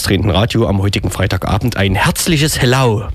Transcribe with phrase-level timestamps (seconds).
[0.00, 3.08] linksdrehenden Radio am heutigen Freitagabend ein herzliches Hello.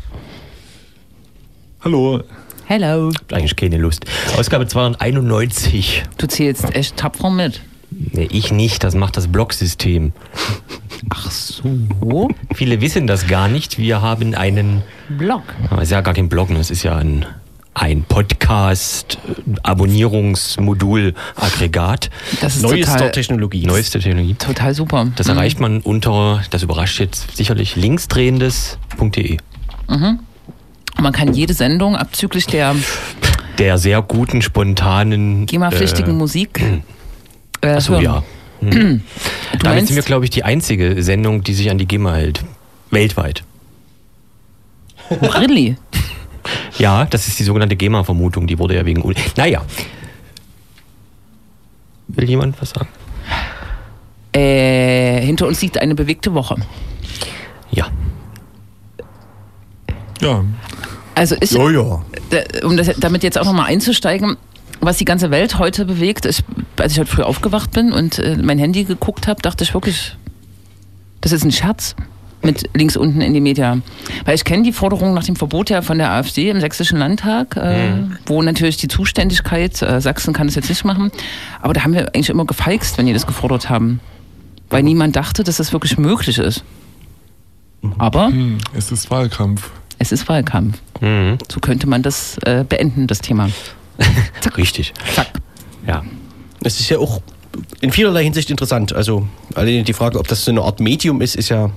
[1.82, 2.22] Hallo.
[2.68, 3.12] Hello.
[3.12, 4.06] Hab eigentlich keine Lust.
[4.38, 6.04] Ausgabe 291.
[6.20, 7.62] Du zählst echt tapfer mit.
[7.90, 10.14] Nee, ich nicht, das macht das Blocksystem.
[11.10, 12.30] Ach so.
[12.54, 13.80] Viele wissen das gar nicht.
[13.80, 15.42] Wir haben einen, Blog.
[15.72, 16.60] aber es ist ja gar kein Blog, ne?
[16.60, 17.26] es ist ja ein,
[17.76, 22.10] ein Podcast, äh, Abonnierungsmodul, Aggregat,
[22.42, 23.66] Das ist Neuester total, Technologie.
[23.68, 24.34] neueste Technologie.
[24.36, 25.08] total super.
[25.16, 29.38] Das erreicht man unter, das überrascht jetzt sicherlich, linksdrehendes.de.
[29.88, 32.76] Man kann jede Sendung abzüglich der
[33.60, 35.46] Der sehr guten, spontanen.
[35.46, 36.62] GEMA-pflichtigen äh, Musik
[37.62, 38.04] äh, Achso, hören.
[38.04, 38.24] ja.
[38.62, 38.70] Du
[39.60, 42.44] Damit meinst, sind wir, glaube ich, die einzige Sendung, die sich an die GEMA hält.
[42.92, 43.44] Weltweit.
[45.12, 45.76] really?
[46.78, 49.02] Ja, das ist die sogenannte GEMA-Vermutung, die wurde ja wegen.
[49.04, 49.64] Un naja.
[52.08, 52.88] Will jemand was sagen?
[54.34, 56.58] Äh, hinter uns liegt eine bewegte Woche.
[57.72, 57.88] Ja.
[60.22, 60.44] Ja.
[61.16, 62.02] Also ist, Ja, ja.
[62.30, 64.38] da- um das, damit jetzt auch nochmal einzusteigen,
[64.82, 66.44] was die ganze Welt heute bewegt, ist,
[66.78, 70.16] als ich heute früh aufgewacht bin und äh, mein Handy geguckt habe, dachte ich wirklich,
[71.22, 71.96] das ist ein Scherz
[72.46, 73.78] mit links unten in die Media.
[74.24, 77.58] Weil ich kenne die Forderung nach dem Verbot ja von der AfD im Sächsischen Landtag,
[77.58, 77.94] äh,
[78.26, 81.12] wo natürlich die Zuständigkeit, äh, Sachsen kann das jetzt nicht machen,
[81.62, 84.00] aber da haben wir eigentlich immer gefeixt, wenn die das gefordert haben.
[84.70, 86.64] Weil niemand dachte, dass das wirklich möglich ist.
[87.98, 89.70] Aber Hm, es ist Wahlkampf.
[90.00, 90.80] es ist Wahlkampf.
[91.02, 91.38] Mhm.
[91.52, 93.50] So könnte man das äh, beenden, das Thema.
[94.58, 94.94] Richtig.
[95.14, 95.28] Zack.
[95.88, 96.04] Ja.
[96.64, 97.22] Es ist ja auch
[97.80, 98.94] in vielerlei Hinsicht interessant.
[98.94, 101.70] Also alleine die Frage, ob das so eine Art Medium ist, ist ja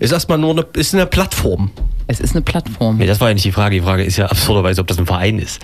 [0.00, 1.70] ist erstmal nur eine, ist eine Plattform.
[2.06, 2.98] Es ist eine Plattform.
[2.98, 3.76] Nee, das war ja nicht die Frage.
[3.76, 5.60] Die Frage ist ja absurderweise, ob das ein Verein ist.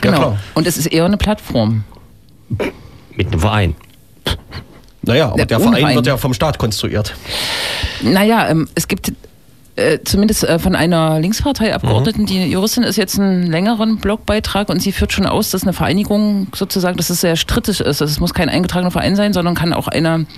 [0.00, 0.16] genau.
[0.18, 0.38] klar.
[0.54, 1.84] Und es ist eher eine Plattform.
[3.14, 3.74] Mit einem Verein.
[5.02, 7.14] Naja, aber Der der Verein wird ja vom Staat konstruiert.
[8.02, 9.12] Naja, ähm, es gibt
[9.76, 14.92] äh, zumindest äh, von einer Linksparteiabgeordneten, die Juristin ist, jetzt einen längeren Blogbeitrag und sie
[14.92, 17.86] führt schon aus, dass eine Vereinigung sozusagen, dass es sehr strittig ist.
[18.02, 20.28] Also es muss kein eingetragener Verein sein, sondern kann auch eine Nicht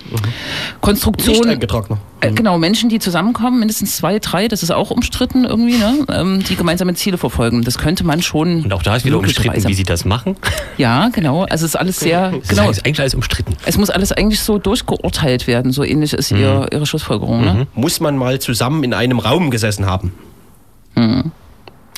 [0.81, 1.47] Konstruktion.
[1.49, 1.99] eingetragener.
[2.21, 6.05] Äh, genau, Menschen, die zusammenkommen, mindestens zwei, drei, das ist auch umstritten irgendwie, ne?
[6.11, 7.63] ähm, die gemeinsame Ziele verfolgen.
[7.63, 8.63] Das könnte man schon.
[8.65, 10.35] Und auch da ist wieder umstritten, möglicherweise- wie sie das machen.
[10.77, 11.43] Ja, genau.
[11.43, 12.31] Also es ist alles sehr.
[12.39, 12.69] Das Genau.
[12.69, 13.55] ist eigentlich alles umstritten.
[13.65, 15.71] Es muss alles eigentlich so durchgeurteilt werden.
[15.71, 16.39] So ähnlich ist Mhm.
[16.39, 17.41] ihr, ihre Schlussfolgerung.
[17.41, 17.67] Ne?
[17.73, 20.13] Muss man mal zusammen in einem Raum gesessen haben.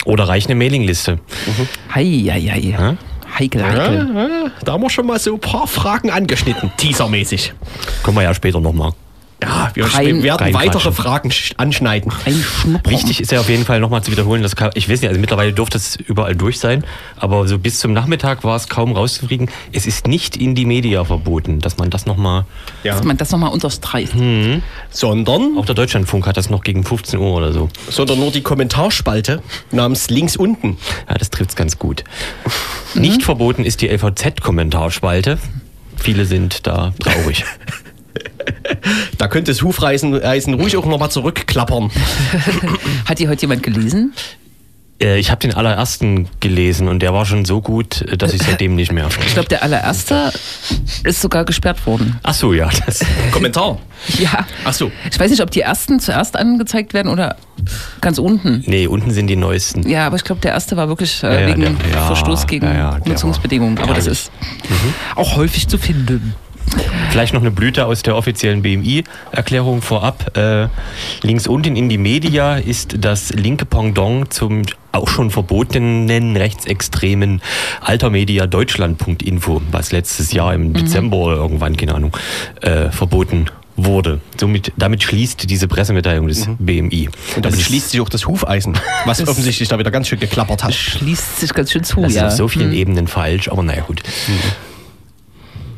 [0.05, 1.19] Oder reicht eine Mailingliste.
[1.93, 2.59] Hei, hei, hei.
[2.59, 2.95] Ja?
[3.39, 4.11] Heikel, heikel.
[4.13, 7.53] Ja, ja, da haben wir schon mal so ein paar Fragen angeschnitten, teasermäßig.
[8.03, 8.91] Kommen wir ja später nochmal.
[9.43, 12.11] Ja, wir Rein- werden weitere Fragen sch- anschneiden.
[12.25, 12.45] Ein.
[12.87, 15.51] Wichtig ist ja auf jeden Fall nochmal zu wiederholen, dass, ich weiß nicht, also mittlerweile
[15.51, 16.83] dürfte es überall durch sein,
[17.17, 19.49] aber so bis zum Nachmittag war es kaum rauszukriegen.
[19.71, 22.45] Es ist nicht in die Media verboten, dass man das nochmal,
[22.83, 22.93] Ja.
[22.93, 24.13] Dass man das nochmal unterstreicht.
[24.13, 24.61] Hm.
[24.91, 27.69] Sondern, auch der Deutschlandfunk hat das noch gegen 15 Uhr oder so.
[27.89, 29.41] sondern nur die Kommentarspalte
[29.71, 30.77] namens links unten.
[31.09, 32.03] Ja, das trifft es ganz gut.
[32.93, 35.39] Nicht verboten ist die LVZ-Kommentarspalte.
[35.97, 37.43] Viele sind da traurig.
[39.17, 41.91] Da könnte das Hufreisen Reisen ruhig auch nochmal zurückklappern.
[43.05, 44.13] Hat die heute jemand gelesen?
[45.01, 48.75] Äh, ich habe den allerersten gelesen und der war schon so gut, dass ich seitdem
[48.75, 49.07] nicht mehr.
[49.25, 50.31] Ich glaube, der allererste
[51.03, 52.19] ist sogar gesperrt worden.
[52.23, 52.69] Ach so, ja.
[52.85, 52.99] Das,
[53.31, 53.79] Kommentar.
[54.19, 54.45] Ja.
[54.63, 54.91] Ach so.
[55.11, 57.35] Ich weiß nicht, ob die ersten zuerst angezeigt werden oder
[57.99, 58.63] ganz unten.
[58.65, 59.87] nee, unten sind die neuesten.
[59.87, 62.47] Ja, aber ich glaube, der erste war wirklich äh, Ja, ja, wegen der- ja, Verstoß
[62.47, 63.77] gegen ja, Nutzungsbedingungen.
[63.79, 64.31] Aber das ist
[65.15, 66.33] auch häufig zu finden.
[67.09, 70.37] Vielleicht noch eine Blüte aus der offiziellen BMI-Erklärung vorab.
[70.37, 70.67] Äh,
[71.21, 74.63] links unten in die Media ist das linke Pendant zum
[74.93, 77.41] auch schon verbotenen rechtsextremen
[77.81, 82.15] Altermedia Deutschland.info, was letztes Jahr im Dezember oder irgendwann, keine Ahnung,
[82.61, 84.19] äh, verboten wurde.
[84.39, 87.09] Somit, damit schließt diese Pressemitteilung des BMI.
[87.35, 90.73] Und damit schließt sich auch das Hufeisen, was offensichtlich da wieder ganz schön geklappert hat.
[90.73, 92.27] Schließt sich ganz schön zu, Das ja.
[92.27, 94.01] ist auf so vielen Ebenen falsch, aber naja gut.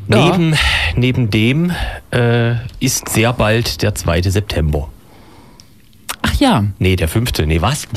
[0.07, 0.25] Ja.
[0.37, 0.55] Neben,
[0.95, 1.71] neben dem
[2.11, 4.21] äh, ist sehr bald der 2.
[4.23, 4.89] September.
[6.21, 6.63] Ach ja.
[6.79, 7.31] Nee, der 5.
[7.45, 7.87] Nee, was?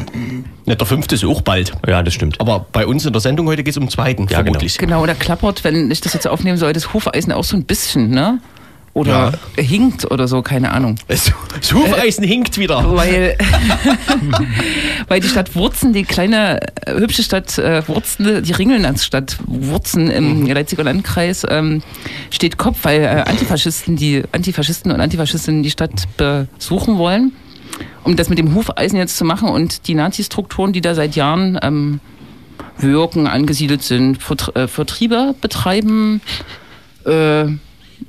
[0.67, 1.73] Ja, der fünfte ist auch bald.
[1.87, 2.41] Ja, das stimmt.
[2.41, 4.77] Aber bei uns in der Sendung heute geht es um den zweiten, Ja, vermutlich.
[4.79, 8.11] Genau, da klappert, wenn ich das jetzt aufnehmen soll, das Hufeisen auch so ein bisschen,
[8.11, 8.41] ne?
[8.97, 10.97] Oder hinkt oder so, keine Ahnung.
[11.07, 11.31] Das,
[11.71, 12.83] Hufeisen hinkt wieder.
[12.97, 13.37] Weil,
[15.09, 20.47] weil die Stadt Wurzen, die kleine äh, hübsche Stadt äh, Wurzen, die Ringelnanzstadt Wurzen im
[20.47, 21.83] Leipziger Landkreis, ähm,
[22.31, 27.33] steht Kopf, weil äh, Antifaschisten, die Antifaschisten und Antifaschistinnen die Stadt besuchen wollen,
[28.03, 31.59] um das mit dem Hufeisen jetzt zu machen und die Nazi-Strukturen, die da seit Jahren
[31.61, 32.01] ähm,
[32.79, 34.19] wirken, angesiedelt sind,
[34.55, 36.23] äh, Vertriebe betreiben,
[37.05, 37.49] äh,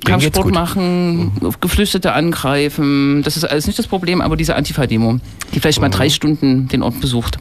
[0.04, 5.18] Kampfsport machen, Geflüchtete angreifen, das ist alles nicht das Problem, aber diese Antifa-Demo,
[5.54, 7.38] die vielleicht mal drei Stunden den Ort besucht.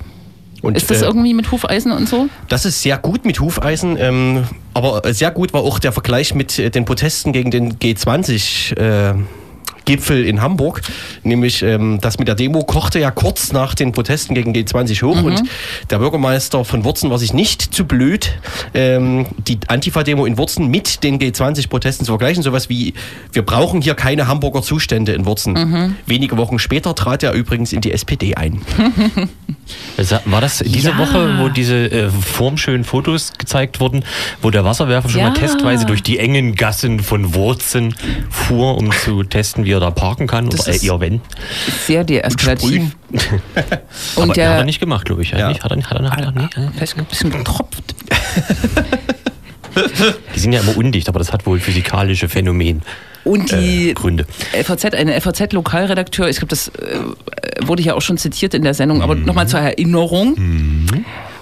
[0.61, 2.29] Und, Ist das äh, irgendwie mit Hufeisen und so?
[2.47, 6.57] Das ist sehr gut mit Hufeisen, ähm, aber sehr gut war auch der Vergleich mit
[6.57, 8.75] äh, den Protesten gegen den G20.
[8.75, 9.15] Äh,
[9.87, 10.81] Gipfel in Hamburg,
[11.23, 15.23] nämlich ähm, das mit der Demo kochte ja kurz nach den Protesten gegen G20 hoch
[15.23, 15.41] und
[15.89, 18.37] der Bürgermeister von Wurzen war sich nicht zu blöd,
[18.73, 22.43] ähm, die Antifa-Demo in Wurzen mit den G20-Protesten zu vergleichen.
[22.43, 22.93] Sowas wie,
[23.31, 25.95] wir brauchen hier keine Hamburger Zustände in Wurzen.
[26.05, 28.61] Wenige Wochen später trat er übrigens in die SPD ein.
[30.25, 30.97] War das diese Ja.
[30.97, 34.03] Woche, wo diese äh, formschönen Fotos gezeigt wurden,
[34.41, 35.29] wo der Wasserwerfer schon Ja.
[35.29, 37.95] mal testweise durch die engen Gassen von Wurzen
[38.29, 41.21] fuhr, um zu testen, wie er da parken kann Das oder äh, ist- ihr wenn?
[41.85, 42.95] Sehr deeskalativ.
[44.15, 45.33] Und Aber der hat er nicht gemacht, glaube ich.
[45.33, 45.50] Hat, Ja.
[45.50, 45.89] nicht, hat er nicht?
[45.89, 47.83] Hat er, hat er, nee, äh, vielleicht ein bisschen getropft.
[50.35, 52.81] Die sind ja immer undicht, aber das hat wohl physikalische Phänomen.
[53.24, 54.25] Und die Äh, Gründe.
[54.63, 57.00] FAZ, eine FAZ-Lokalredakteur, ich glaube, das äh,
[57.65, 60.88] wurde ja auch schon zitiert in der Sendung, aber nochmal zur Erinnerung,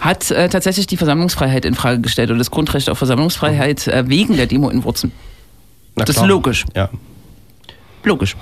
[0.01, 4.35] hat äh, tatsächlich die Versammlungsfreiheit in Frage gestellt und das Grundrecht auf Versammlungsfreiheit äh, wegen
[4.35, 5.11] der Demo in Wurzen.
[5.95, 6.27] Na Das ist klar.
[6.27, 6.65] logisch.
[6.75, 6.89] Ja.
[8.05, 8.35] Logisch.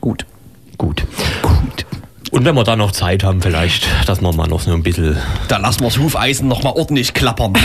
[0.00, 0.26] Gut.
[0.78, 1.04] Gut.
[1.42, 1.86] Gut.
[2.30, 5.16] Und wenn wir da noch Zeit haben, vielleicht, dass wir mal noch so ein bisschen.
[5.48, 7.54] Da lassen wir das Hufeisen nochmal ordentlich klappern.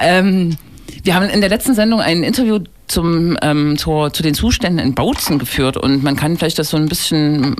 [0.00, 0.56] Ähm,
[1.04, 2.58] wir haben in der letzten Sendung ein Interview
[2.88, 6.76] zum, ähm, zur, zu den Zuständen in Bautzen geführt und man kann vielleicht das so
[6.76, 7.54] ein bisschen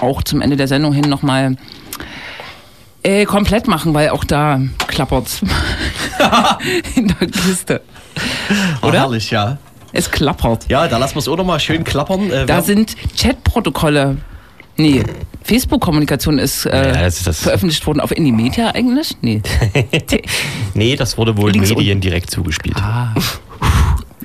[0.00, 1.56] auch zum Ende der Sendung hin nochmal
[3.04, 5.42] äh, komplett machen, weil auch da klappert's
[6.96, 7.82] in der Kiste.
[8.82, 8.98] Oh, Oder?
[8.98, 9.58] herrlich, ja.
[9.92, 10.66] Es klappert.
[10.68, 12.30] Ja, da lassen wir es auch nochmal schön klappern.
[12.30, 14.18] Äh, Da sind Chatprotokolle.
[14.76, 15.02] Nee,
[15.42, 19.16] Facebook-Kommunikation ist äh, Ja, das ist das- veröffentlicht worden auf Indie-Media eigentlich?
[19.20, 19.42] Nee.
[20.74, 22.76] Nee, das wurde wohl Links Medien direkt zugespielt.
[22.76, 23.12] Ah.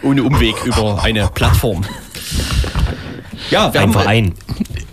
[0.03, 1.81] ohne Umweg über eine Plattform.
[3.51, 4.33] Ja, wir Ein haben, Verein.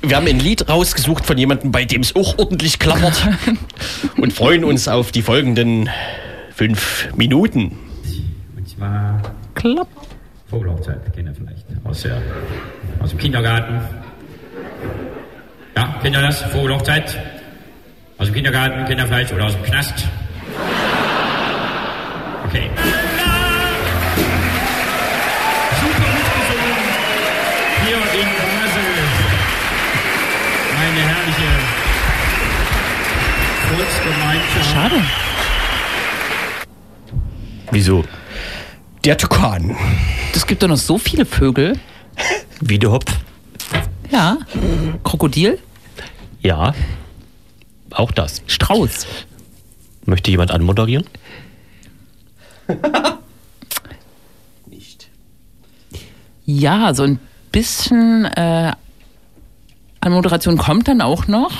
[0.03, 3.29] wir haben ein Lied rausgesucht von jemandem, bei dem es auch ordentlich klappert
[4.17, 5.89] und freuen uns auf die folgenden
[6.55, 7.79] fünf Minuten.
[8.57, 9.21] Und zwar
[9.55, 9.89] Klapp.
[10.53, 12.21] Vogelhochzeit, kennt ihr vielleicht aus, der,
[13.01, 13.81] aus dem Kindergarten.
[15.75, 16.43] Ja, kennt ihr das?
[16.43, 17.19] Vogelhochzeit?
[18.19, 19.33] Aus dem Kindergarten, kennt ihr vielleicht?
[19.33, 20.07] Oder aus dem Knast?
[22.45, 22.69] Okay.
[25.81, 26.85] Super mitgesungen.
[27.87, 28.93] Hier in Basel.
[30.83, 31.51] Eine herrliche
[33.71, 34.71] Volksgemeinschaft.
[34.75, 35.01] Schade.
[37.71, 38.05] Wieso?
[39.05, 39.77] Der Tukan.
[40.35, 41.79] Es gibt doch noch so viele Vögel.
[42.61, 43.05] Wiedehopf?
[44.11, 44.39] Ja.
[45.05, 45.59] Krokodil,
[46.41, 46.75] Ja.
[47.91, 48.43] Auch das.
[48.47, 49.07] Strauß.
[50.07, 51.05] Möchte jemand anmoderieren?
[54.67, 55.09] Nicht.
[56.47, 57.19] Ja, so ein
[57.51, 58.73] bisschen äh,
[60.01, 61.53] an Moderation kommt dann auch noch.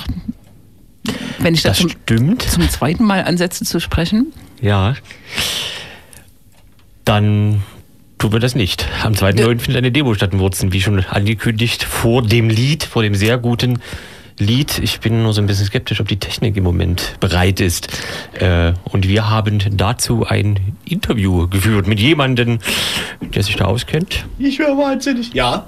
[1.39, 2.43] Wenn ich das, Das zum, stimmt.
[2.43, 4.33] zum zweiten Mal ansetze zu sprechen.
[4.63, 4.95] Ja.
[7.05, 7.63] Dann
[8.19, 8.87] tun wir das nicht.
[9.03, 9.59] Am 2.9.
[9.59, 13.39] findet eine Demo statt in Wurzen, wie schon angekündigt, vor dem Lied, vor dem sehr
[13.39, 13.81] guten
[14.39, 14.79] Lied.
[14.79, 17.89] Ich bin nur so ein bisschen skeptisch, ob die Technik im Moment bereit ist.
[18.35, 22.59] Äh, und wir haben dazu ein Interview geführt mit jemandem,
[23.21, 24.25] der sich da auskennt.
[24.39, 25.35] Ich wäre wahnsinnig.
[25.35, 25.67] Ja.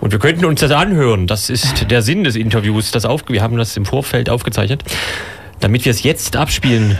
[0.00, 1.26] Und wir könnten uns das anhören.
[1.26, 2.90] Das ist der Sinn des Interviews.
[2.90, 4.82] Das auf, wir haben das im Vorfeld aufgezeichnet,
[5.60, 6.98] damit wir es jetzt abspielen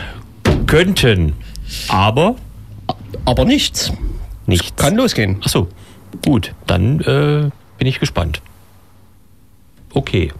[0.66, 1.32] könnten.
[1.88, 2.36] Aber
[3.24, 3.92] Aber nichts.
[4.46, 4.74] nichts.
[4.76, 5.40] Kann losgehen.
[5.44, 5.68] Ach so,
[6.24, 6.54] gut.
[6.66, 8.42] Dann äh, bin ich gespannt.
[9.92, 10.32] Okay.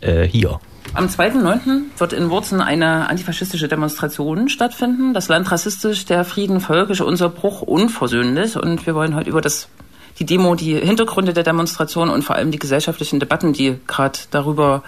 [0.00, 0.60] Äh, hier.
[0.94, 1.82] Am 2.9.
[1.98, 5.12] wird in Wurzen eine antifaschistische Demonstration stattfinden.
[5.12, 8.56] Das Land rassistisch, der Frieden völkisch, unser Bruch unversöhnlich.
[8.56, 9.68] Und wir wollen heute über das,
[10.18, 14.82] die Demo, die Hintergründe der Demonstration und vor allem die gesellschaftlichen Debatten, die gerade darüber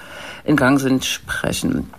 [0.45, 1.91] in Gang sind, sprechen.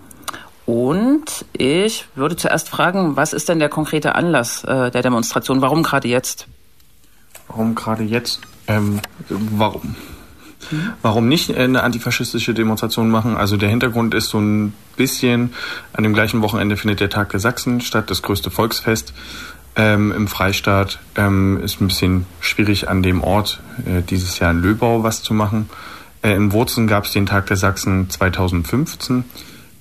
[0.66, 5.62] Und ich würde zuerst fragen, was ist denn der konkrete Anlass äh, der Demonstration?
[5.62, 6.48] Warum gerade jetzt?
[7.48, 8.42] Warum gerade jetzt?
[8.68, 9.96] Ähm, warum?
[11.02, 13.36] Warum nicht eine antifaschistische Demonstration machen?
[13.36, 15.54] Also der Hintergrund ist so ein bisschen,
[15.94, 19.14] an dem gleichen Wochenende findet der Tag der Sachsen statt, das größte Volksfest
[19.76, 21.00] ähm, im Freistaat.
[21.16, 25.34] Ähm, ist ein bisschen schwierig an dem Ort äh, dieses Jahr in Löbau was zu
[25.34, 25.70] machen.
[26.22, 29.26] Äh, in Wurzen gab es den Tag der Sachsen 2015.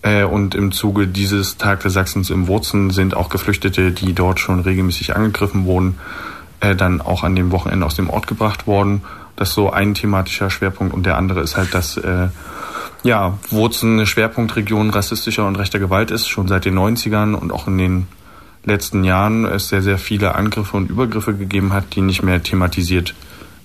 [0.03, 4.41] Äh, und im Zuge dieses Tag der Sachsens im Wurzen sind auch Geflüchtete, die dort
[4.41, 5.99] schon regelmäßig angegriffen wurden,
[6.61, 9.03] äh, dann auch an dem Wochenende aus dem Ort gebracht worden.
[9.37, 12.29] Das ist so ein thematischer Schwerpunkt und der andere ist halt, dass äh,
[13.03, 17.67] ja, Wurzen eine Schwerpunktregion rassistischer und rechter Gewalt ist, schon seit den 90ern und auch
[17.67, 18.07] in den
[18.65, 23.15] letzten Jahren es sehr, sehr viele Angriffe und Übergriffe gegeben hat, die nicht mehr thematisiert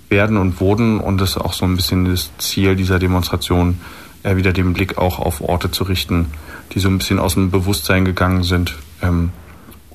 [0.10, 1.00] werden und wurden.
[1.00, 3.80] Und das ist auch so ein bisschen das Ziel dieser Demonstration,
[4.26, 6.32] äh, wieder den Blick auch auf Orte zu richten,
[6.74, 9.32] die so ein bisschen aus dem Bewusstsein gegangen sind ähm,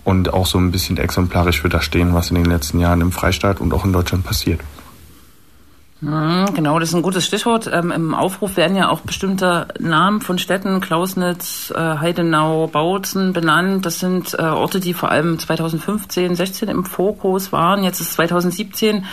[0.05, 3.13] und auch so ein bisschen exemplarisch für das stehen, was in den letzten Jahren im
[3.13, 4.61] Freistaat und auch in Deutschland passiert.
[6.03, 7.69] Mhm, genau, das ist ein gutes Stichwort.
[7.71, 13.85] Ähm, Im Aufruf werden ja auch bestimmte Namen von Städten, Klausnitz, äh, Heidenau, Bautzen benannt.
[13.85, 17.85] Das sind äh, Orte, die vor allem 2015, 16 im Fokus waren.
[17.85, 19.05] Jetzt ist 2017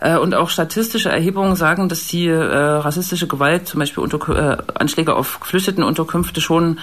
[0.00, 4.56] äh, und auch statistische Erhebungen sagen, dass die äh, rassistische Gewalt, zum Beispiel unter, äh,
[4.74, 6.78] Anschläge auf Geflüchtetenunterkünfte schon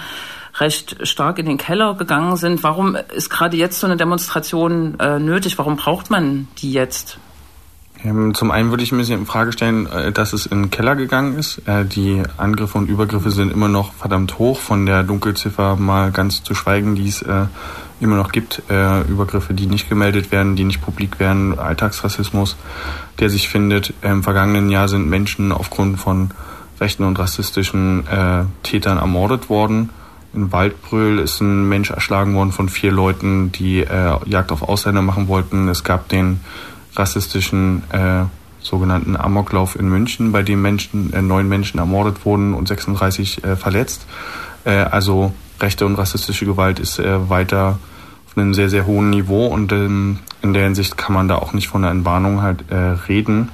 [0.60, 2.62] recht stark in den Keller gegangen sind.
[2.62, 5.58] Warum ist gerade jetzt so eine Demonstration äh, nötig?
[5.58, 7.18] Warum braucht man die jetzt?
[8.04, 10.94] Ähm, zum einen würde ich mir in Frage stellen, äh, dass es in den Keller
[10.94, 11.66] gegangen ist.
[11.66, 16.42] Äh, die Angriffe und Übergriffe sind immer noch verdammt hoch, von der Dunkelziffer mal ganz
[16.42, 17.46] zu schweigen, die es äh,
[18.00, 18.62] immer noch gibt.
[19.08, 22.54] Übergriffe, die nicht gemeldet werden, die nicht publik werden, Alltagsrassismus,
[23.18, 23.92] der sich findet.
[24.02, 26.30] Im vergangenen Jahr sind Menschen aufgrund von
[26.78, 28.04] rechten und rassistischen
[28.62, 29.90] Tätern ermordet worden.
[30.32, 33.84] In Waldbröl ist ein Mensch erschlagen worden von vier Leuten, die
[34.26, 35.66] Jagd auf Ausländer machen wollten.
[35.66, 36.38] Es gab den
[36.98, 38.24] rassistischen äh,
[38.60, 43.56] sogenannten Amoklauf in München, bei dem Menschen, äh, neun Menschen ermordet wurden und 36 äh,
[43.56, 44.06] verletzt.
[44.64, 47.78] Äh, also rechte und rassistische Gewalt ist äh, weiter
[48.26, 51.52] auf einem sehr, sehr hohen Niveau und ähm, in der Hinsicht kann man da auch
[51.52, 53.50] nicht von einer Entwarnung halt äh, reden.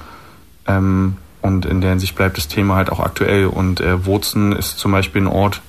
[0.67, 3.45] Ähm, und in der Hinsicht bleibt das Thema halt auch aktuell.
[3.45, 5.61] Und äh, Wurzen ist zum Beispiel ein Ort,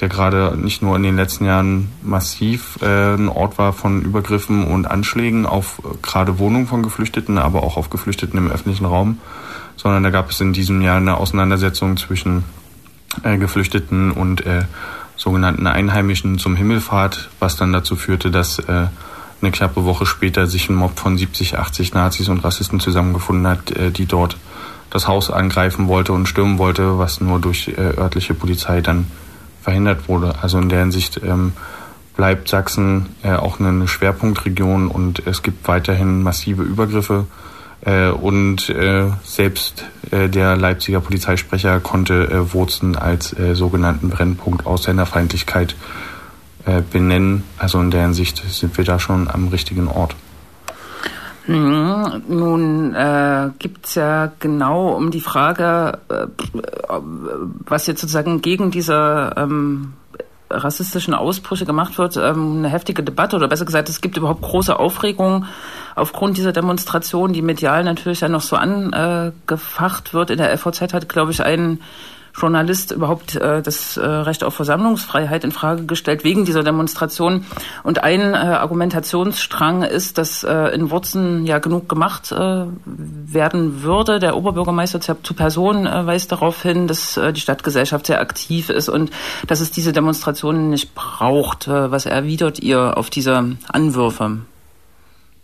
[0.00, 4.64] der gerade nicht nur in den letzten Jahren massiv äh, ein Ort war von Übergriffen
[4.64, 9.18] und Anschlägen auf äh, gerade Wohnungen von Geflüchteten, aber auch auf Geflüchteten im öffentlichen Raum,
[9.76, 12.44] sondern da gab es in diesem Jahr eine Auseinandersetzung zwischen
[13.22, 14.64] äh, Geflüchteten und äh,
[15.16, 18.86] sogenannten Einheimischen zum Himmelfahrt, was dann dazu führte, dass äh,
[19.42, 23.70] eine knappe Woche später sich ein Mob von 70, 80 Nazis und Rassisten zusammengefunden hat,
[23.72, 24.38] äh, die dort
[24.88, 29.06] das Haus angreifen wollte und stürmen wollte, was nur durch äh, örtliche Polizei dann
[29.62, 30.34] verhindert wurde.
[30.42, 31.52] Also in der Hinsicht ähm,
[32.16, 37.26] bleibt Sachsen äh, auch eine Schwerpunktregion und es gibt weiterhin massive Übergriffe.
[37.82, 44.66] Äh, und äh, selbst äh, der Leipziger Polizeisprecher konnte äh, Wurzen als äh, sogenannten Brennpunkt
[44.66, 45.76] Ausländerfeindlichkeit
[46.66, 47.44] äh, benennen.
[47.56, 50.14] Also in der Hinsicht sind wir da schon am richtigen Ort.
[51.50, 52.22] Mhm.
[52.28, 56.26] Nun äh, gibt es ja genau um die Frage, äh,
[57.66, 59.94] was jetzt sozusagen gegen diese ähm,
[60.48, 64.78] rassistischen Ausbrüche gemacht wird, ähm, eine heftige Debatte oder besser gesagt, es gibt überhaupt große
[64.78, 65.46] Aufregung
[65.96, 70.30] aufgrund dieser Demonstration, die medial natürlich ja noch so angefacht wird.
[70.30, 71.80] In der FVZ hat, glaube ich, ein
[72.40, 77.44] Journalist überhaupt äh, das äh, Recht auf Versammlungsfreiheit in Frage gestellt wegen dieser Demonstration.
[77.82, 84.18] Und ein äh, Argumentationsstrang ist, dass äh, in Wurzen ja genug gemacht äh, werden würde.
[84.18, 88.88] Der Oberbürgermeister zu Person äh, weist darauf hin, dass äh, die Stadtgesellschaft sehr aktiv ist
[88.88, 89.10] und
[89.46, 91.68] dass es diese Demonstrationen nicht braucht.
[91.68, 94.38] Äh, was erwidert ihr auf diese Anwürfe?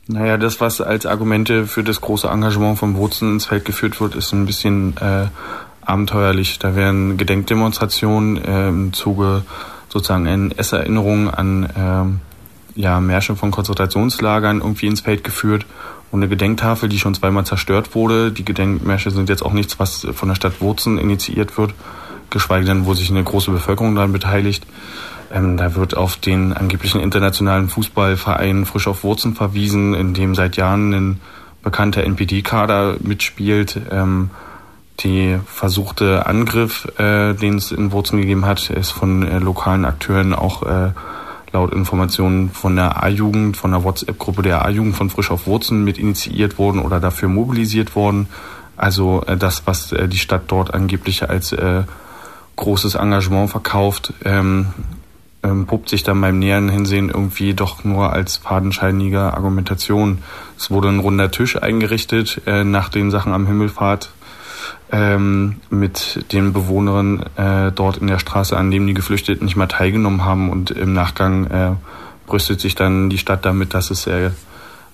[0.09, 4.15] Naja, das, was als Argumente für das große Engagement von Wurzen ins Feld geführt wird,
[4.15, 5.27] ist ein bisschen äh,
[5.87, 6.59] abenteuerlich.
[6.59, 9.43] Da werden Gedenkdemonstrationen äh, im Zuge
[9.89, 12.21] sozusagen NS-Erinnerungen an ähm,
[12.75, 15.65] ja, Märsche von Konzentrationslagern irgendwie ins Feld geführt
[16.11, 18.31] und eine Gedenktafel, die schon zweimal zerstört wurde.
[18.31, 21.73] Die Gedenkmärsche sind jetzt auch nichts, was von der Stadt Wurzen initiiert wird,
[22.31, 24.67] geschweige denn, wo sich eine große Bevölkerung daran beteiligt.
[25.33, 30.57] Ähm, da wird auf den angeblichen internationalen Fußballverein Frisch auf Wurzen verwiesen, in dem seit
[30.57, 31.21] Jahren ein
[31.63, 33.81] bekannter NPD-Kader mitspielt.
[33.91, 34.31] Ähm,
[35.01, 40.35] die versuchte Angriff, äh, den es in Wurzeln gegeben hat, ist von äh, lokalen Akteuren
[40.35, 40.93] auch äh,
[41.53, 45.99] laut Informationen von der A-Jugend, von der WhatsApp-Gruppe der A-Jugend von Frisch auf Wurzeln mit
[45.99, 48.29] initiiert worden oder dafür mobilisiert worden.
[48.77, 51.85] Also äh, das, was äh, die Stadt dort angeblich als äh,
[52.57, 54.69] großes Engagement verkauft, ähm,
[55.43, 60.19] ähm, puppt sich dann beim näheren Hinsehen irgendwie doch nur als fadenscheinige Argumentation.
[60.59, 64.11] Es wurde ein runder Tisch eingerichtet äh, nach den Sachen am Himmelfahrt
[64.91, 69.67] ähm, mit den Bewohnern äh, dort in der Straße, an dem die Geflüchteten nicht mal
[69.67, 70.51] teilgenommen haben.
[70.51, 71.73] Und im Nachgang äh,
[72.27, 74.31] brüstet sich dann die Stadt damit, dass es äh,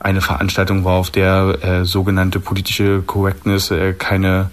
[0.01, 4.51] eine Veranstaltung war, auf der äh, sogenannte politische Correctness äh, keine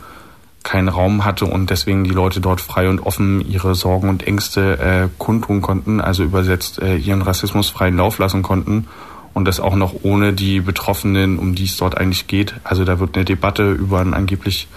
[0.63, 4.77] keinen Raum hatte und deswegen die Leute dort frei und offen ihre Sorgen und Ängste
[4.77, 8.87] äh, kundtun konnten, also übersetzt äh, ihren Rassismus freien Lauf lassen konnten
[9.33, 12.55] und das auch noch ohne die Betroffenen, um die es dort eigentlich geht.
[12.63, 14.67] Also da wird eine Debatte über ein angeblich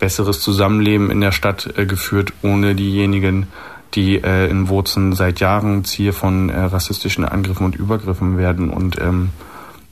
[0.00, 3.46] besseres Zusammenleben in der Stadt äh, geführt, ohne diejenigen,
[3.94, 8.70] die äh, in Wurzen seit Jahren Ziel von äh, rassistischen Angriffen und Übergriffen werden.
[8.70, 9.30] Und ähm,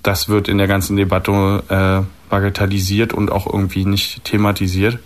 [0.03, 4.99] das wird in der ganzen Debatte äh, bagatellisiert und auch irgendwie nicht thematisiert.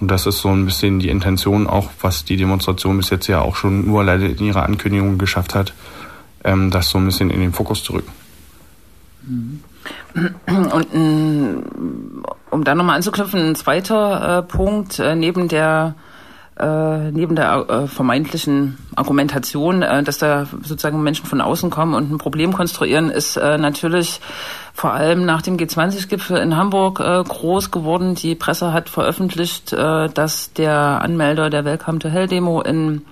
[0.00, 3.40] Und das ist so ein bisschen die Intention auch, was die Demonstration bis jetzt ja
[3.40, 5.74] auch schon nur leider in ihrer Ankündigung geschafft hat,
[6.42, 8.12] ähm, das so ein bisschen in den Fokus zu rücken.
[10.46, 10.86] Und
[12.50, 15.94] um da nochmal anzuknüpfen, ein zweiter äh, Punkt äh, neben der
[16.58, 22.10] äh, neben der äh, vermeintlichen Argumentation, äh, dass da sozusagen Menschen von außen kommen und
[22.12, 24.20] ein Problem konstruieren, ist äh, natürlich
[24.80, 28.14] vor allem nach dem G20-Gipfel in Hamburg äh, groß geworden.
[28.14, 33.02] Die Presse hat veröffentlicht, äh, dass der Anmelder der Welcome to Hell Demo in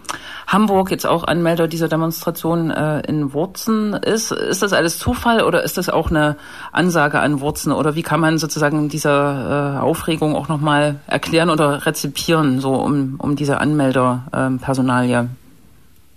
[0.47, 4.33] Hamburg jetzt auch Anmelder dieser Demonstration äh, in Wurzen ist.
[4.33, 6.39] Ist das alles Zufall oder ist das auch eine
[6.73, 7.73] Ansage an Wurzen?
[7.73, 13.17] Oder wie kann man sozusagen dieser äh, Aufregung auch nochmal erklären oder rezipieren, so um,
[13.19, 15.29] um diese Anmelderpersonalie?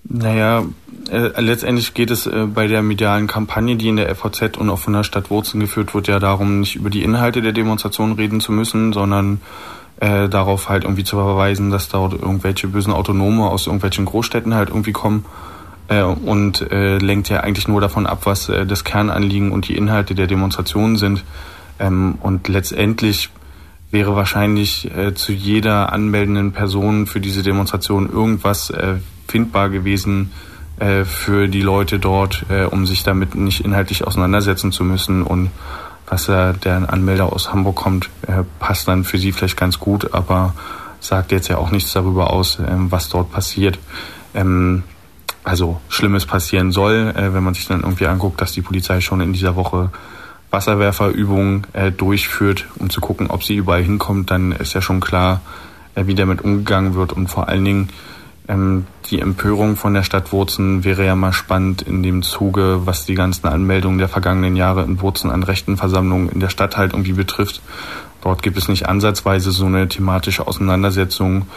[0.04, 0.64] Naja,
[1.10, 4.80] äh, letztendlich geht es äh, bei der medialen Kampagne, die in der FVZ und auch
[4.80, 8.42] von der Stadt Wurzen geführt wird, ja darum, nicht über die Inhalte der Demonstration reden
[8.42, 9.42] zu müssen, sondern
[10.00, 14.70] äh, darauf halt irgendwie zu verweisen, dass dort irgendwelche bösen Autonome aus irgendwelchen Großstädten halt
[14.70, 15.26] irgendwie kommen
[15.88, 19.76] äh, und äh, lenkt ja eigentlich nur davon ab, was äh, das Kernanliegen und die
[19.76, 21.24] Inhalte der Demonstration sind.
[21.80, 23.30] Ähm, und letztendlich
[23.92, 28.96] wäre wahrscheinlich äh, zu jeder anmeldenden Person für diese Demonstration irgendwas äh,
[29.32, 30.32] findbar gewesen
[30.80, 35.50] äh, für die Leute dort, äh, um sich damit nicht inhaltlich auseinandersetzen zu müssen und
[36.08, 40.14] was äh, der Anmelder aus Hamburg kommt, äh, passt dann für sie vielleicht ganz gut,
[40.14, 40.54] aber
[41.00, 43.80] sagt jetzt ja auch nichts darüber aus, äh, was dort passiert.
[44.34, 44.84] Ähm,
[45.44, 49.22] also Schlimmes passieren soll, äh, wenn man sich dann irgendwie anguckt, dass die Polizei schon
[49.22, 49.90] in dieser Woche
[50.52, 55.42] Wasserwerferübungen äh, durchführt, um zu gucken, ob sie überall hinkommt, dann ist ja schon klar,
[55.96, 57.90] äh, wie damit umgegangen wird und vor allen Dingen
[58.48, 63.06] ähm, die Empörung von der Stadt Wurzen wäre ja mal spannend in dem Zuge, was
[63.06, 67.14] die ganzen Anmeldungen der vergangenen Jahre in Wurzen an Rechtenversammlungen in der Stadt halt irgendwie
[67.14, 67.62] betrifft.
[68.22, 71.48] Dort gibt es nicht ansatzweise so eine thematische Auseinandersetzung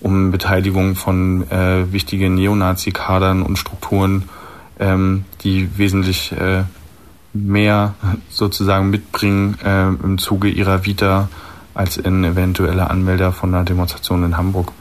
[0.00, 4.24] um Beteiligung von äh, wichtigen Neonazi-Kadern und Strukturen,
[4.78, 6.64] ähm, die wesentlich äh,
[7.32, 7.94] mehr
[8.28, 11.28] sozusagen mitbringen äh, im Zuge ihrer Vita
[11.72, 14.72] als in eventuelle Anmelder von einer Demonstration in Hamburg.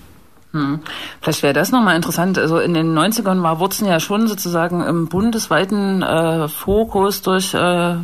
[0.54, 0.82] Hm.
[1.20, 2.38] Vielleicht wäre das nochmal interessant.
[2.38, 7.96] Also in den 90ern war Wurzen ja schon sozusagen im bundesweiten äh, Fokus durch äh,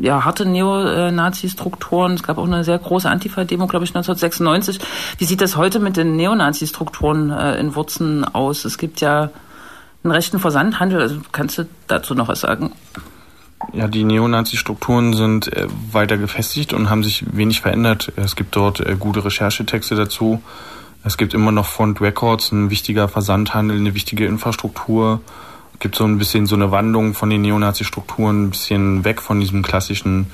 [0.00, 2.14] ja, harte Neonazi-Strukturen.
[2.14, 4.78] Es gab auch eine sehr große Antifa-Demo, glaube ich, 1996.
[5.18, 8.64] Wie sieht das heute mit den Neonazi-Strukturen äh, in Wurzen aus?
[8.64, 9.30] Es gibt ja
[10.04, 11.00] einen rechten Versandhandel.
[11.00, 12.70] Also kannst du dazu noch was sagen?
[13.72, 18.12] Ja, die Neonazi-Strukturen sind äh, weiter gefestigt und haben sich wenig verändert.
[18.14, 20.40] Es gibt dort äh, gute Recherchetexte dazu.
[21.04, 25.20] Es gibt immer noch Front Records, ein wichtiger Versandhandel, eine wichtige Infrastruktur.
[25.74, 29.40] Es gibt so ein bisschen so eine Wandlung von den Neonazi-Strukturen, ein bisschen weg von
[29.40, 30.26] diesem klassischen,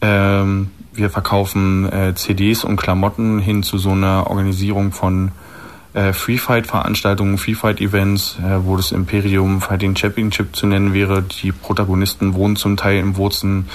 [0.00, 5.32] ähm, wir verkaufen äh, CDs und Klamotten hin zu so einer Organisierung von
[5.94, 10.92] äh, Free Fight Veranstaltungen, Free Fight Events, äh, wo das Imperium Fighting Championship zu nennen
[10.92, 11.22] wäre.
[11.22, 13.68] Die Protagonisten wohnen zum Teil in Wurzen.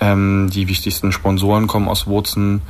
[0.00, 2.62] Ähm, die wichtigsten Sponsoren kommen aus Wurzen.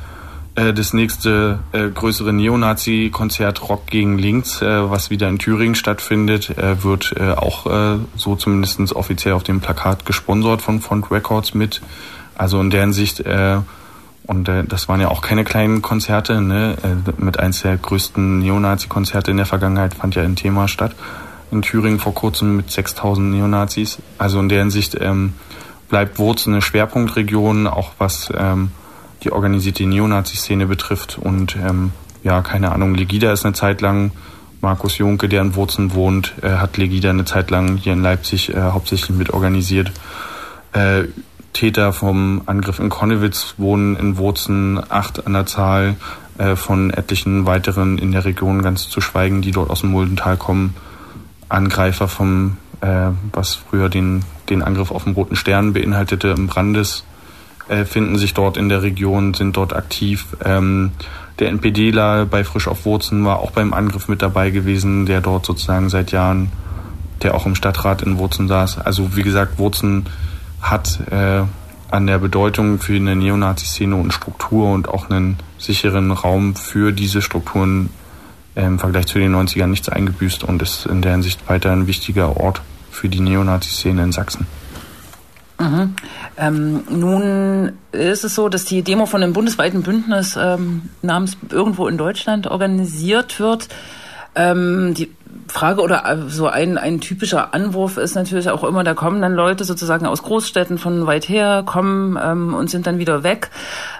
[0.57, 6.57] Äh, das nächste äh, größere Neonazi-Konzert Rock gegen Links, äh, was wieder in Thüringen stattfindet,
[6.57, 11.53] äh, wird äh, auch äh, so zumindest offiziell auf dem Plakat gesponsert von Front Records
[11.53, 11.81] mit.
[12.35, 13.59] Also in deren Sicht, äh,
[14.25, 16.75] und das waren ja auch keine kleinen Konzerte, ne?
[17.17, 20.93] mit eins der größten Neonazi-Konzerte in der Vergangenheit fand ja ein Thema statt.
[21.49, 23.99] In Thüringen vor kurzem mit 6000 Neonazis.
[24.17, 25.35] Also in deren Sicht ähm,
[25.87, 28.71] bleibt Wurz eine Schwerpunktregion, auch was ähm,
[29.23, 31.17] die organisierte Neonazi-Szene betrifft.
[31.17, 31.91] Und ähm,
[32.23, 34.11] ja, keine Ahnung, Legida ist eine Zeit lang,
[34.61, 38.53] Markus Junke, der in Wurzen wohnt, äh, hat Legida eine Zeit lang hier in Leipzig
[38.53, 39.91] äh, hauptsächlich mit organisiert.
[40.73, 41.03] Äh,
[41.53, 45.95] Täter vom Angriff in Konnewitz wohnen in Wurzen, acht an der Zahl,
[46.37, 50.37] äh, von etlichen weiteren in der Region ganz zu schweigen, die dort aus dem Muldental
[50.37, 50.75] kommen.
[51.49, 57.05] Angreifer vom, äh, was früher den, den Angriff auf den Roten Stern beinhaltete, im Brandes
[57.69, 60.27] äh, finden sich dort in der Region, sind dort aktiv.
[60.43, 60.91] Ähm,
[61.39, 65.45] der NPDler bei Frisch auf Wurzen war auch beim Angriff mit dabei gewesen, der dort
[65.45, 66.51] sozusagen seit Jahren,
[67.21, 68.79] der auch im Stadtrat in Wurzen saß.
[68.79, 70.05] Also wie gesagt, Wurzen
[70.61, 71.43] hat äh,
[71.91, 77.21] an der Bedeutung für eine Neonazi-Szene und Struktur und auch einen sicheren Raum für diese
[77.21, 77.89] Strukturen
[78.55, 81.87] äh, im Vergleich zu den 90ern nichts eingebüßt und ist in der Hinsicht weiter ein
[81.87, 84.47] wichtiger Ort für die Neonazi-Szene in Sachsen.
[85.59, 85.95] Mhm.
[86.37, 91.87] Ähm, nun ist es so, dass die Demo von einem bundesweiten Bündnis ähm, namens irgendwo
[91.87, 93.67] in Deutschland organisiert wird.
[94.35, 95.11] Ähm, die
[95.47, 99.33] Frage oder äh, so ein, ein typischer Anwurf ist natürlich auch immer, da kommen dann
[99.33, 103.49] Leute sozusagen aus Großstädten von weit her, kommen ähm, und sind dann wieder weg.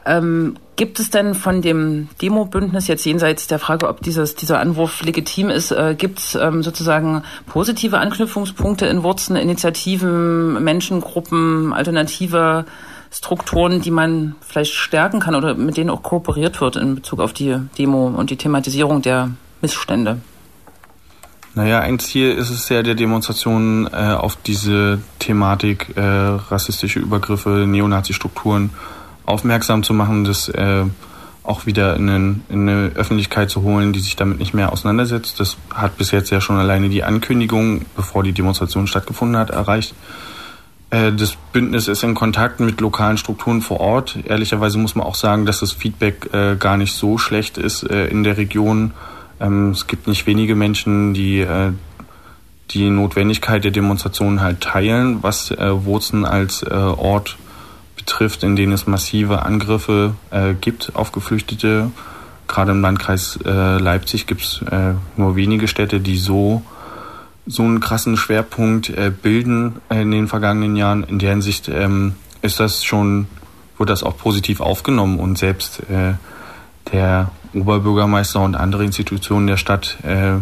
[0.06, 5.02] Ähm, gibt es denn von dem Demo-Bündnis jetzt jenseits der Frage, ob dieses, dieser Anwurf
[5.04, 12.66] legitim ist, äh, gibt es ähm, sozusagen positive Anknüpfungspunkte in Wurzeln, Initiativen, Menschengruppen, alternative
[13.10, 17.34] Strukturen, die man vielleicht stärken kann oder mit denen auch kooperiert wird in Bezug auf
[17.34, 20.18] die Demo und die Thematisierung der Missstände?
[21.58, 27.65] Naja, ein Ziel ist es ja der Demonstration, äh, auf diese Thematik äh, rassistische Übergriffe,
[27.67, 28.70] Neonazi-Strukturen
[29.26, 30.84] aufmerksam zu machen, das äh,
[31.41, 35.39] auch wieder in, in, eine Öffentlichkeit zu holen, die sich damit nicht mehr auseinandersetzt.
[35.39, 39.96] Das hat bis jetzt ja schon alleine die Ankündigung, bevor die Demonstration stattgefunden hat, erreicht.
[40.91, 44.20] Äh, das Bündnis ist in Kontakt mit lokalen Strukturen vor Ort.
[44.26, 48.06] Ehrlicherweise muss man auch sagen, dass das Feedback äh, gar nicht so schlecht ist äh,
[48.10, 48.93] in der Region
[49.39, 51.71] ähm, es gibt nicht wenige Menschen, die äh,
[52.71, 57.38] die Notwendigkeit der Demonstration halt teilen, was äh, Wurzen als äh, Ort
[57.95, 61.91] betrifft, in dem es massive Angriffe äh, gibt auf Geflüchtete.
[62.47, 66.62] Gerade im Landkreis äh, Leipzig gibt es äh, nur wenige Städte, die so
[67.47, 71.04] so einen krassen Schwerpunkt äh, bilden in den vergangenen Jahren.
[71.04, 73.28] In der Hinsicht ähm, ist das schon,
[73.78, 76.13] wird das auch positiv aufgenommen und selbst äh,
[76.91, 80.34] der Oberbürgermeister und andere Institutionen der Stadt äh,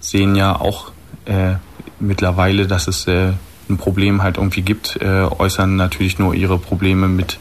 [0.00, 0.92] sehen ja auch
[1.24, 1.54] äh,
[1.98, 3.32] mittlerweile, dass es äh,
[3.68, 7.38] ein Problem halt irgendwie gibt, äh, äußern natürlich nur ihre Probleme mit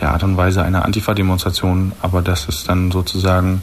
[0.00, 3.62] der Art und Weise einer Antifa-Demonstration, aber das ist dann sozusagen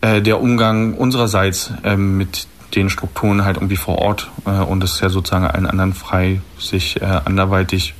[0.00, 4.94] äh, der Umgang unsererseits äh, mit den Strukturen halt irgendwie vor Ort äh, und es
[4.94, 7.94] ist ja sozusagen allen anderen frei, sich anderweitig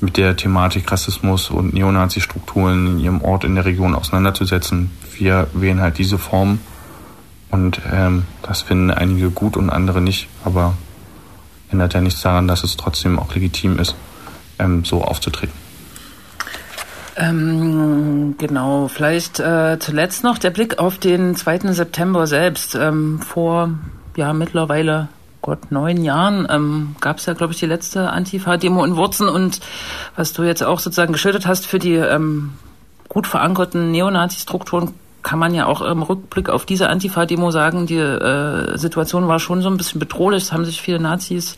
[0.00, 4.90] mit der Thematik Rassismus und Neonazi-Strukturen in ihrem Ort in der Region auseinanderzusetzen.
[5.20, 6.60] Wir wählen halt diese Form
[7.50, 10.74] und ähm, das finden einige gut und andere nicht, aber
[11.70, 13.94] ändert ja nichts daran, dass es trotzdem auch legitim ist,
[14.58, 15.54] ähm, so aufzutreten.
[17.16, 21.72] Ähm, genau, vielleicht äh, zuletzt noch der Blick auf den 2.
[21.72, 22.74] September selbst.
[22.74, 23.74] Ähm, vor
[24.16, 25.08] ja mittlerweile
[25.42, 29.60] Gott, neun Jahren ähm, gab es ja, glaube ich, die letzte Antifa-Demo in Wurzen und
[30.16, 32.54] was du jetzt auch sozusagen geschildert hast für die ähm,
[33.08, 38.76] gut verankerten Neonazi-Strukturen, kann man ja auch im Rückblick auf diese Antifa-Demo sagen, die äh,
[38.78, 41.56] Situation war schon so ein bisschen bedrohlich, es haben sich viele Nazis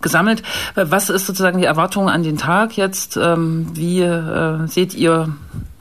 [0.00, 0.42] gesammelt.
[0.74, 3.16] Was ist sozusagen die Erwartung an den Tag jetzt?
[3.16, 5.34] Ähm, wie äh, seht ihr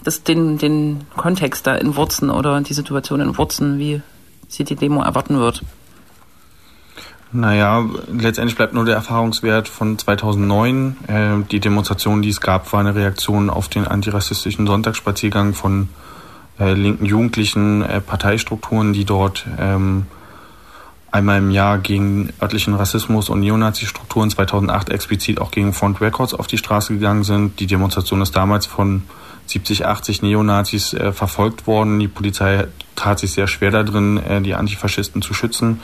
[0.04, 4.02] das, den, den Kontext da in Wurzen oder die Situation in Wurzen, wie
[4.48, 5.62] sie die Demo erwarten wird?
[7.32, 10.98] Naja, letztendlich bleibt nur der Erfahrungswert von 2009.
[11.08, 15.89] Äh, die Demonstration, die es gab, war eine Reaktion auf den antirassistischen Sonntagsspaziergang von
[16.60, 20.06] äh, linken Jugendlichen, äh, Parteistrukturen, die dort ähm,
[21.12, 26.48] einmal im Jahr gegen örtlichen Rassismus und Neonazi-Strukturen 2008 explizit auch gegen Front Records auf
[26.48, 27.60] die Straße gegangen sind.
[27.60, 29.04] Die Demonstration ist damals von
[29.48, 32.00] 70, 80 Neonazis äh, verfolgt worden.
[32.00, 35.80] Die Polizei tat sich sehr schwer darin, äh, die Antifaschisten zu schützen.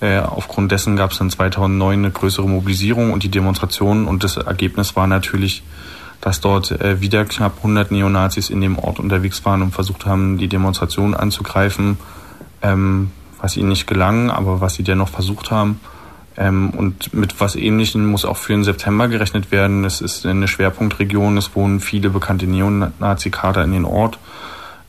[0.00, 4.36] Äh, aufgrund dessen gab es dann 2009 eine größere Mobilisierung und die Demonstrationen und das
[4.36, 5.62] Ergebnis war natürlich,
[6.20, 10.38] dass dort äh, wieder knapp 100 Neonazis in dem Ort unterwegs waren und versucht haben,
[10.38, 11.98] die Demonstration anzugreifen,
[12.62, 15.80] ähm, was ihnen nicht gelang, aber was sie dennoch versucht haben.
[16.36, 19.84] Ähm, und mit was Ähnlichem muss auch für den September gerechnet werden.
[19.84, 24.18] Es ist eine Schwerpunktregion, es wohnen viele bekannte Neonazi-Kader in den Ort.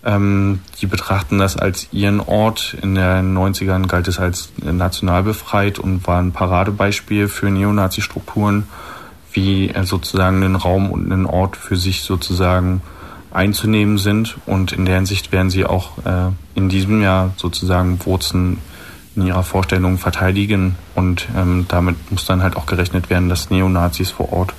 [0.03, 2.75] Ähm, die betrachten das als ihren Ort.
[2.81, 8.67] In den 90ern galt es als national befreit und war ein Paradebeispiel für Neonazi-Strukturen,
[9.33, 12.81] wie sozusagen einen Raum und einen Ort für sich sozusagen
[13.31, 14.37] einzunehmen sind.
[14.45, 18.57] Und in der Hinsicht werden sie auch äh, in diesem Jahr sozusagen Wurzeln
[19.15, 20.75] in ihrer Vorstellung verteidigen.
[20.95, 24.53] Und ähm, damit muss dann halt auch gerechnet werden, dass Neonazis vor Ort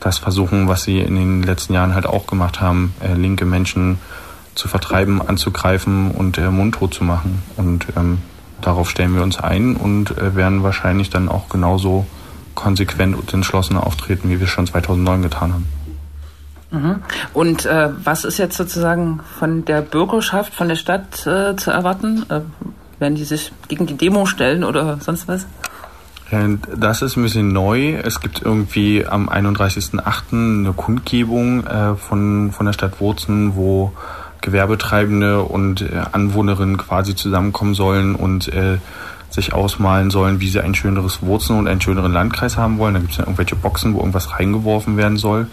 [0.00, 3.98] das versuchen, was sie in den letzten Jahren halt auch gemacht haben, äh, linke Menschen
[4.54, 7.42] zu vertreiben, anzugreifen und äh, mundtot zu machen.
[7.56, 8.18] Und ähm,
[8.60, 12.06] darauf stellen wir uns ein und äh, werden wahrscheinlich dann auch genauso
[12.56, 15.66] konsequent und entschlossen auftreten, wie wir schon 2009 getan haben.
[16.72, 16.96] Mhm.
[17.32, 22.26] Und äh, was ist jetzt sozusagen von der Bürgerschaft, von der Stadt äh, zu erwarten?
[22.28, 22.40] Äh,
[22.98, 25.46] werden die sich gegen die Demo stellen oder sonst was?
[26.30, 27.94] Äh, das ist ein bisschen neu.
[27.94, 30.32] Es gibt irgendwie am 31.08.
[30.32, 33.92] eine Kundgebung äh, von, von der Stadt Wurzen, wo
[34.40, 38.78] Gewerbetreibende und äh, Anwohnerinnen quasi zusammenkommen sollen und äh,
[39.36, 42.94] sich ausmalen sollen, wie sie ein schöneres Wurzeln und einen schöneren Landkreis haben wollen.
[42.94, 45.46] Da gibt es dann irgendwelche Boxen, wo irgendwas reingeworfen werden soll,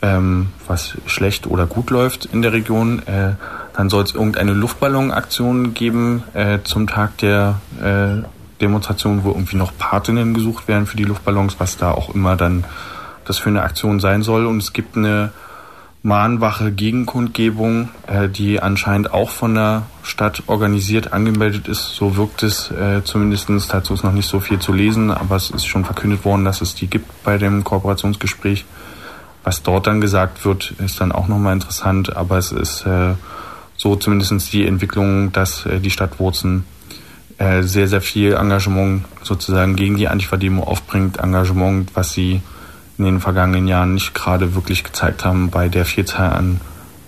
[0.00, 3.00] ähm, was schlecht oder gut läuft in der Region.
[3.06, 3.34] Äh,
[3.76, 8.24] dann soll es irgendeine Luftballonaktion geben äh, zum Tag der äh,
[8.60, 12.64] Demonstration, wo irgendwie noch Patinnen gesucht werden für die Luftballons, was da auch immer dann
[13.24, 14.46] das für eine Aktion sein soll.
[14.46, 15.32] Und es gibt eine
[16.02, 21.94] Mahnwache Gegenkundgebung, äh, die anscheinend auch von der Stadt organisiert angemeldet ist.
[21.94, 23.48] So wirkt es äh, zumindest.
[23.72, 26.60] Dazu ist noch nicht so viel zu lesen, aber es ist schon verkündet worden, dass
[26.60, 28.64] es die gibt bei dem Kooperationsgespräch.
[29.42, 33.14] Was dort dann gesagt wird, ist dann auch nochmal interessant, aber es ist äh,
[33.76, 36.64] so zumindest die Entwicklung, dass äh, die Stadt Wurzen
[37.38, 41.18] äh, sehr, sehr viel Engagement sozusagen gegen die Antifa-Demo aufbringt.
[41.18, 42.42] Engagement, was sie
[42.98, 46.60] in den vergangenen Jahren nicht gerade wirklich gezeigt haben bei der Vielzahl an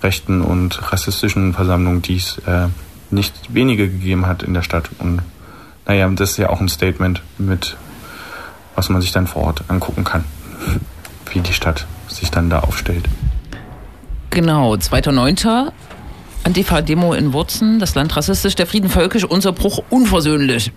[0.02, 2.68] rechten und rassistischen Versammlungen, die es äh,
[3.10, 4.90] nicht wenige gegeben hat in der Stadt.
[4.98, 5.22] Und
[5.86, 7.76] naja, das ist ja auch ein Statement mit,
[8.76, 10.24] was man sich dann vor Ort angucken kann,
[11.32, 13.08] wie die Stadt sich dann da aufstellt.
[14.30, 15.72] Genau, 2.9.
[16.44, 20.72] Antifa-Demo in Wurzen, das Land rassistisch, der Frieden völkisch, unser Bruch unversöhnlich.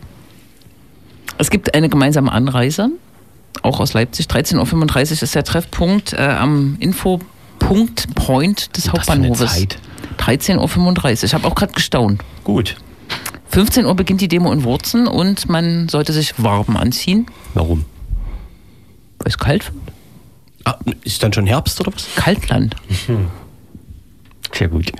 [1.38, 2.90] Es gibt eine gemeinsame Anreise,
[3.62, 4.26] auch aus Leipzig.
[4.28, 9.54] 13.35 Uhr ist der Treffpunkt äh, am Infopunkt Point des Hauptbahnhofes.
[9.54, 9.78] Zeit.
[10.18, 11.24] 13.35 Uhr.
[11.24, 12.22] Ich habe auch gerade gestaunt.
[12.44, 12.76] Gut.
[13.50, 17.86] 15 Uhr beginnt die Demo in Wurzen und man sollte sich warm anziehen, Warum?
[19.20, 19.76] weil es kalt wird.
[20.66, 22.08] Ah, ist dann schon Herbst oder was?
[22.16, 22.76] Kaltland.
[24.54, 24.92] Sehr gut.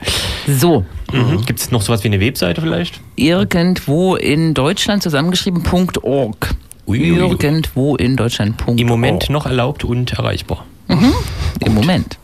[0.48, 1.46] So, Mhm.
[1.46, 3.00] Gibt es noch sowas wie eine Webseite vielleicht?
[3.16, 5.64] irgendwo in Deutschland zusammengeschrieben
[6.02, 6.56] .org.
[6.88, 7.18] Uiuiui.
[7.18, 8.80] Irgendwo in Deutschland .org.
[8.80, 10.66] Im Moment noch erlaubt und erreichbar.
[10.88, 12.18] Im Moment.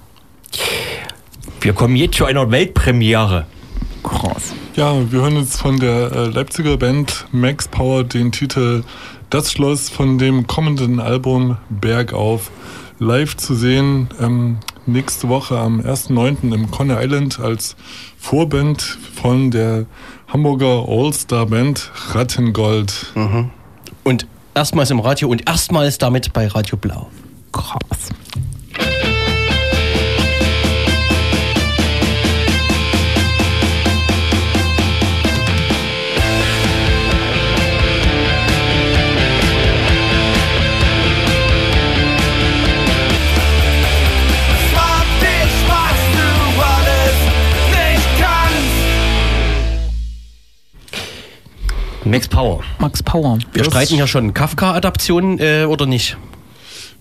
[1.62, 3.45] Wir kommen jetzt zu einer Weltpremiere.
[4.04, 4.54] Krass.
[4.76, 8.84] Ja, wir hören jetzt von der äh, Leipziger Band Max Power den Titel
[9.30, 12.50] Das Schloss von dem kommenden Album Bergauf
[13.00, 14.10] live zu sehen.
[14.22, 16.54] Ähm, nächste Woche am 1.9.
[16.54, 17.76] im Conner Island als
[18.17, 19.86] Vorband von der
[20.28, 23.13] Hamburger All-Star Band Rattengold.
[24.04, 24.28] Und
[24.60, 27.08] erstmals im Radio und erstmals damit bei Radio Blau.
[27.54, 28.10] Krass.
[52.10, 52.62] Max Power.
[52.80, 53.38] Max Power.
[53.54, 56.17] Wir Das- streiten ja schon Kafka-Adaptionen äh, oder nicht?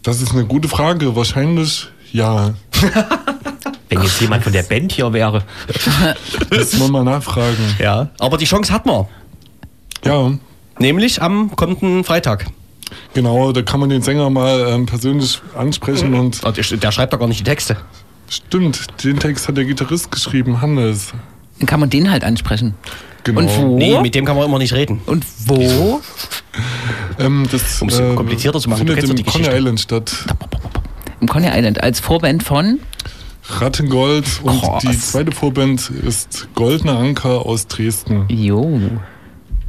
[0.02, 1.14] Das ist eine gute Frage.
[1.16, 2.54] Wahrscheinlich ja.
[3.88, 5.42] Wenn jetzt jemand von der Band hier wäre.
[6.50, 7.74] Müssen wir mal nachfragen.
[7.78, 8.10] Ja.
[8.18, 9.06] Aber die Chance hat man.
[10.04, 10.32] Ja,
[10.78, 12.46] Nämlich am kommenden Freitag.
[13.14, 13.50] genau.
[13.52, 17.26] Da kann man den Sänger mal ähm, persönlich ansprechen und Der der schreibt doch gar
[17.28, 17.76] nicht die Texte.
[18.30, 21.12] Stimmt, den Text hat der Gitarrist geschrieben, Hannes.
[21.58, 22.74] Dann kann man den halt ansprechen.
[23.24, 23.40] Genau.
[23.40, 23.76] Und wo?
[23.76, 25.00] Nee, mit dem kann man immer nicht reden.
[25.06, 26.00] Und wo?
[27.20, 29.58] Ähm, das Um es komplizierter zu machen, du findet kennst im doch die Coney Geschichte.
[29.58, 30.12] Island statt.
[31.20, 32.80] Im Coney Island als Vorband von
[33.48, 34.82] Rattengold und Krass.
[34.82, 38.24] die zweite Vorband ist Goldener Anker aus Dresden.
[38.28, 38.80] Jo.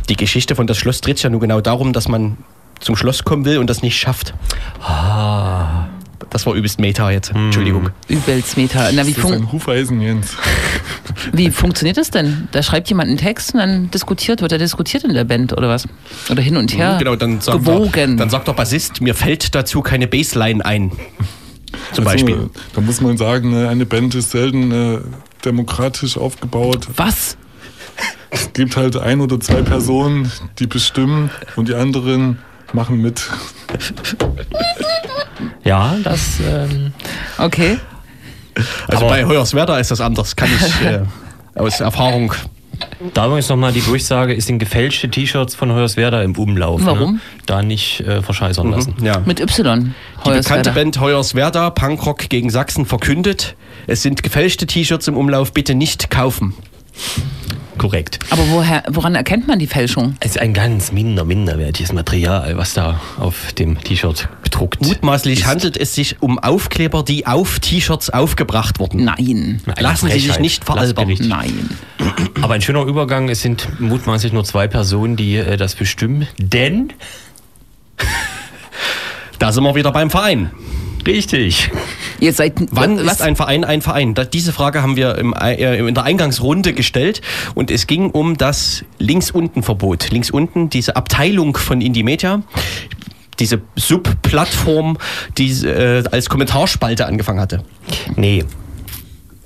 [0.09, 2.37] Die Geschichte von das Schloss dreht sich ja nur genau darum, dass man
[2.79, 4.33] zum Schloss kommen will und das nicht schafft.
[4.81, 5.88] Ah.
[6.29, 7.31] Das war übelst Meta jetzt.
[7.33, 7.89] Entschuldigung.
[8.07, 8.89] Übelst Meta.
[8.93, 10.35] Na, wie, Das ist ein Hufeisen, Jens.
[11.33, 12.47] wie funktioniert das denn?
[12.51, 15.69] Da schreibt jemand einen Text und dann diskutiert, wird er diskutiert in der Band oder
[15.69, 15.87] was?
[16.29, 16.97] Oder hin und her?
[16.99, 17.91] Genau, dann sagt, Gewogen.
[17.93, 20.91] Der, dann sagt der Bassist, mir fällt dazu keine Bassline ein.
[21.93, 22.49] Zum Also, Beispiel.
[22.75, 24.99] da muss man sagen, ne, eine Band ist selten äh,
[25.43, 26.87] demokratisch aufgebaut.
[26.95, 27.37] Was?
[28.29, 32.37] Es gibt halt ein oder zwei Personen, die bestimmen und die anderen
[32.73, 33.27] machen mit.
[35.63, 36.39] Ja, das.
[36.47, 36.93] Ähm,
[37.37, 37.77] Okay.
[38.87, 41.01] Also Aber- bei Hoyerswerda ist das anders, kann ich äh,
[41.59, 42.33] aus Erfahrung.
[43.13, 46.81] da übrigens nochmal die Durchsage: Es sind gefälschte T-Shirts von Hoyerswerda im Umlauf.
[46.83, 47.13] Warum?
[47.13, 47.19] Ne?
[47.45, 48.95] Da nicht äh, verscheißern lassen.
[49.01, 49.21] Ja.
[49.25, 49.93] Mit Y.
[50.25, 50.71] Die bekannte.
[50.71, 53.55] Band Hoyerswerda, Punkrock gegen Sachsen, verkündet,
[53.87, 56.53] es sind gefälschte T-Shirts im Umlauf, bitte nicht kaufen.
[57.79, 58.19] Korrekt.
[58.29, 60.15] Aber woher, woran erkennt man die Fälschung?
[60.19, 65.47] Es ist ein ganz minder, minderwertiges Material, was da auf dem T-Shirt bedruckt Mutmaßlich ist.
[65.47, 69.05] handelt es sich um Aufkleber, die auf T-Shirts aufgebracht wurden.
[69.05, 69.61] Nein.
[69.65, 71.15] Eine Lassen Sie sich nicht veralbern.
[71.21, 71.69] Nein.
[72.41, 76.27] Aber ein schöner Übergang, es sind mutmaßlich nur zwei Personen, die äh, das bestimmen.
[76.37, 76.93] Denn,
[79.39, 80.51] Da sind wir wieder beim Verein.
[81.05, 81.71] Richtig,
[82.19, 82.53] Ihr seid.
[82.71, 83.13] Wann was?
[83.13, 84.13] ist ein Verein ein Verein?
[84.13, 87.21] Da, diese Frage haben wir im, äh, in der Eingangsrunde gestellt
[87.55, 90.11] und es ging um das Links-Unten-Verbot.
[90.11, 92.43] Links unten, diese Abteilung von Indie Media,
[93.39, 94.97] diese Subplattform,
[95.37, 97.63] die äh, als Kommentarspalte angefangen hatte.
[98.15, 98.43] nee.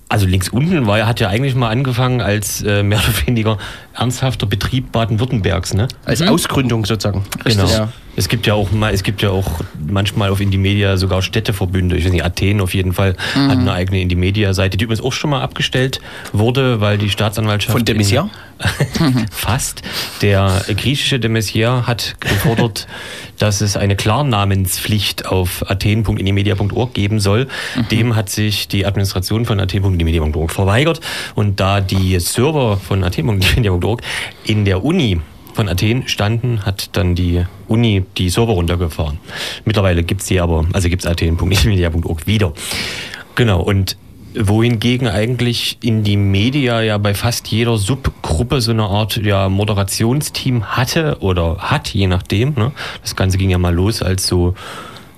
[0.09, 3.57] Also links unten war, hat ja eigentlich mal angefangen als äh, mehr oder weniger
[3.95, 5.87] ernsthafter Betrieb Baden-Württembergs, ne?
[6.05, 7.23] Als Ausgründung sozusagen.
[7.43, 7.67] Genau.
[7.67, 7.89] Ja.
[8.15, 9.49] Es gibt ja auch mal, es gibt ja auch
[9.89, 11.97] manchmal auf Indymedia sogar Städteverbünde.
[11.97, 13.49] Ich weiß nicht, Athen auf jeden Fall Mhm.
[13.49, 15.99] hat eine eigene Indymedia-Seite, die übrigens auch schon mal abgestellt
[16.31, 18.29] wurde, weil die Staatsanwaltschaft Von de Maizière?
[19.31, 19.81] fast
[20.21, 22.87] der griechische de Maizière hat gefordert,
[23.39, 27.47] dass es eine Klarnamenspflicht auf athen.indymedia.org geben soll.
[27.89, 31.01] Dem hat sich die Administration von athen.indymedia.org verweigert
[31.33, 33.82] und da die Server von athen.indymedia.org
[34.45, 35.19] in der Uni
[35.53, 39.19] von Athen standen, hat dann die Uni die Server runtergefahren.
[39.65, 42.53] Mittlerweile gibt's die aber, also gibt's athen.media.org wieder.
[43.35, 43.97] Genau, und
[44.35, 50.65] wohingegen eigentlich in die Media ja bei fast jeder Subgruppe so eine Art ja, Moderationsteam
[50.75, 52.53] hatte oder hat, je nachdem.
[52.55, 52.71] Ne?
[53.01, 54.55] Das Ganze ging ja mal los als so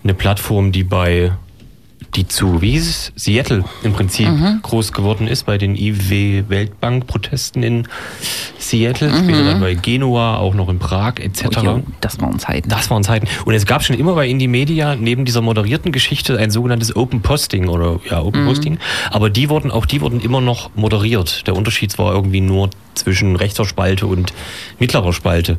[0.04, 1.32] eine Plattform, die bei
[2.15, 4.28] die zu, wie hieß es, Seattle im Prinzip
[4.62, 7.88] groß geworden ist bei den IW-Weltbank-Protesten in
[8.58, 11.45] Seattle, später dann bei Genua, auch noch in Prag etc.
[11.58, 12.69] Oh, jo, das waren Zeiten.
[12.69, 13.28] Das waren Zeiten.
[13.45, 17.21] Und es gab schon immer bei Indie Media neben dieser moderierten Geschichte ein sogenanntes Open
[17.21, 18.80] Posting oder ja, Open Posting.
[19.12, 21.45] Aber die wurden, auch die wurden immer noch moderiert.
[21.47, 24.34] Der Unterschied war irgendwie nur zwischen rechter Spalte und
[24.80, 25.58] mittlerer Spalte.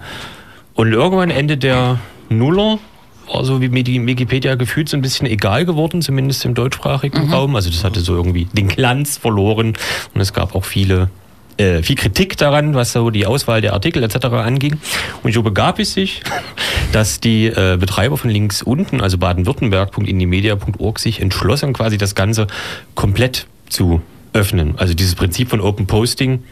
[0.74, 2.78] Und irgendwann Ende der Nuller
[3.26, 7.32] war so wie mir die Wikipedia gefühlt so ein bisschen egal geworden, zumindest im deutschsprachigen
[7.32, 7.56] Raum.
[7.56, 9.74] Also das hatte so irgendwie den Glanz verloren
[10.14, 11.10] und es gab auch viele
[11.58, 14.26] äh, viel Kritik daran, was so die Auswahl der Artikel etc.
[14.26, 14.78] anging.
[15.22, 16.22] Und so begab es sich,
[16.92, 22.46] dass die äh, Betreiber von links unten, also baden-württemberg.indimedia.org, sich entschlossen, quasi das Ganze
[22.94, 24.02] komplett zu
[24.34, 24.74] öffnen.
[24.76, 26.42] Also dieses Prinzip von Open Posting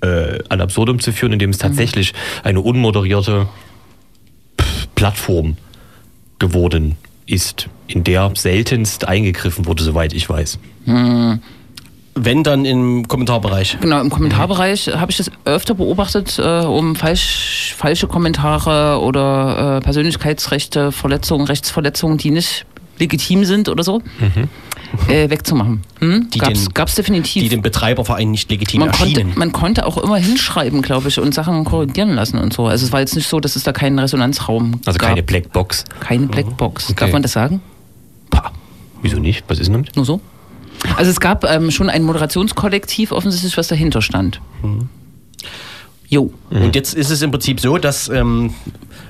[0.00, 3.46] äh, ad absurdum zu führen, indem es tatsächlich eine unmoderierte
[5.06, 5.56] Plattform
[6.40, 10.58] geworden ist, in der seltenst eingegriffen wurde, soweit ich weiß.
[12.16, 13.78] Wenn dann im Kommentarbereich.
[13.80, 19.80] Genau, im Kommentarbereich habe ich das öfter beobachtet, äh, um falsch, falsche Kommentare oder äh,
[19.80, 22.66] Persönlichkeitsrechte, Verletzungen, Rechtsverletzungen, die nicht
[22.98, 24.02] legitim sind oder so,
[25.08, 25.82] äh, wegzumachen.
[26.00, 26.08] Hm?
[26.08, 26.30] Mhm.
[26.30, 27.42] Die gab's, den- gab's definitiv.
[27.42, 29.32] Die dem Betreiberverein nicht legitim man, konnte, erschienen.
[29.38, 32.66] man konnte auch immer hinschreiben, glaube ich, und Sachen korrigieren lassen und so.
[32.66, 35.08] Also es war jetzt nicht so, dass es da keinen Resonanzraum Also gab.
[35.10, 35.84] keine Blackbox.
[36.00, 36.90] Keine Blackbox.
[36.90, 36.94] Okay.
[37.00, 37.60] Darf man das sagen?
[38.30, 38.52] Pah,
[39.02, 39.44] Wieso nicht?
[39.48, 39.94] Was ist denn damit?
[39.96, 40.20] nur so?
[40.96, 44.40] Also es gab ähm, schon ein Moderationskollektiv offensichtlich, was dahinter stand.
[46.08, 46.32] Jo.
[46.50, 48.54] Und jetzt ist es im Prinzip so, dass ähm,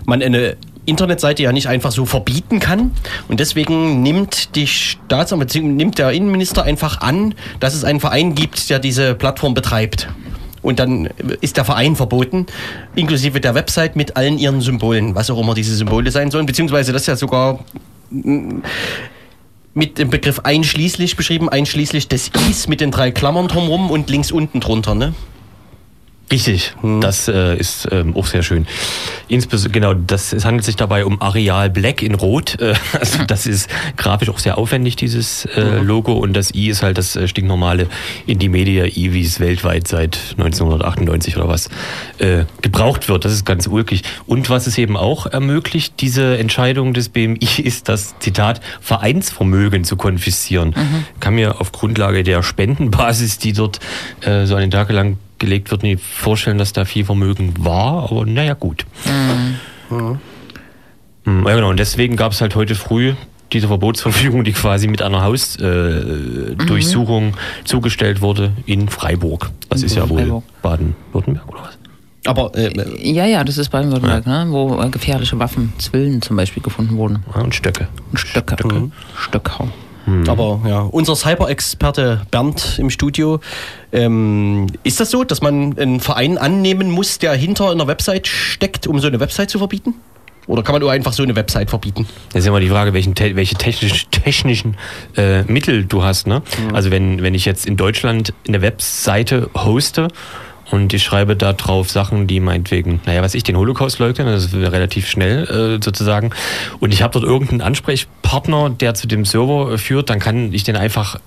[0.07, 2.93] man eine Internetseite ja nicht einfach so verbieten kann.
[3.29, 8.35] Und deswegen nimmt die Staatsanwalt, beziehungsweise nimmt der Innenminister einfach an, dass es einen Verein
[8.35, 10.09] gibt, der diese Plattform betreibt.
[10.63, 11.09] Und dann
[11.41, 12.47] ist der Verein verboten,
[12.97, 16.93] inklusive der Website mit allen ihren Symbolen, was auch immer diese Symbole sein sollen, beziehungsweise
[16.93, 17.61] das ist ja sogar
[18.11, 18.63] mm,
[19.75, 24.33] mit dem Begriff einschließlich beschrieben, einschließlich des Is mit den drei Klammern drumherum und links
[24.33, 25.15] unten drunter, ne?
[26.31, 28.67] Richtig, das äh, ist ähm, auch sehr schön.
[29.29, 32.61] Insbesondere, genau, das, es handelt sich dabei um Areal Black in Rot.
[32.61, 36.15] Äh, also das ist grafisch auch sehr aufwendig, dieses äh, Logo.
[36.15, 37.87] Und das I ist halt das äh, stinknormale
[38.27, 41.69] Indie Media I, wie es weltweit seit 1998 oder was
[42.19, 43.25] äh, gebraucht wird.
[43.25, 44.03] Das ist ganz ulkig.
[44.27, 49.97] Und was es eben auch ermöglicht, diese Entscheidung des BMI, ist das, Zitat, Vereinsvermögen zu
[49.97, 50.75] konfiszieren.
[51.21, 53.79] Kann mir auf Grundlage der Spendenbasis, die dort
[54.23, 58.27] äh, so einen Tag lang gelegt wird, nicht vorstellen, dass da viel Vermögen war, aber
[58.27, 58.87] naja, gut.
[59.91, 60.19] Mhm.
[61.27, 63.15] Ja, genau, und deswegen gab es halt heute früh
[63.53, 69.51] diese Verbotsverfügung, die quasi mit einer Hausdurchsuchung äh, Durchsuchung zugestellt wurde in Freiburg.
[69.69, 70.45] Das ist ja wohl Freiburg.
[70.63, 71.79] Baden-Württemberg oder was?
[72.27, 72.73] Aber äh,
[73.09, 74.47] Ja, ja, das ist Baden-Württemberg, ne?
[74.51, 77.25] wo äh, gefährliche Waffen, Zwillen zum Beispiel gefunden wurden.
[77.35, 77.89] Ja, und Stöcke.
[78.11, 78.91] Und Stöcke.
[79.17, 79.69] Stöckhau.
[80.29, 83.41] Aber ja, unser Cyber-Experte Bernd im Studio,
[83.93, 88.87] ähm, ist das so, dass man einen Verein annehmen muss, der hinter einer Website steckt,
[88.87, 89.95] um so eine Website zu verbieten?
[90.47, 92.07] Oder kann man nur einfach so eine Website verbieten?
[92.33, 94.77] Das ist immer die Frage, welchen, welche technisch, technischen
[95.17, 96.29] äh, Mittel du hast.
[96.29, 96.43] Ne?
[96.73, 100.09] Also wenn, wenn ich jetzt in Deutschland eine Webseite hoste
[100.71, 104.47] und ich schreibe da drauf Sachen, die meinetwegen, naja, was ich, den Holocaust leugnen, das
[104.47, 106.31] ist relativ schnell äh, sozusagen,
[106.81, 110.77] und ich habe dort irgendeinen Ansprechpartner, der zu dem Server führt, dann kann ich den
[110.77, 111.19] einfach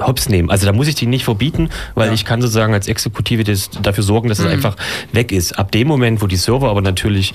[0.00, 0.50] hops nehmen.
[0.50, 4.02] Also da muss ich die nicht verbieten, weil ich kann sozusagen als Exekutive das, dafür
[4.02, 4.76] sorgen, dass es einfach
[5.12, 5.58] weg ist.
[5.58, 7.32] Ab dem Moment, wo die Server aber natürlich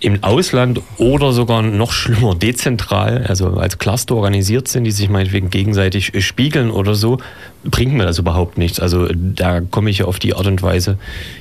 [0.00, 5.50] im Ausland oder sogar noch schlimmer dezentral, also als Cluster organisiert sind, die sich meinetwegen
[5.50, 7.18] gegenseitig spiegeln oder so,
[7.64, 8.80] bringt mir das überhaupt nichts.
[8.80, 10.98] Also da komme ich auf die Art und Weise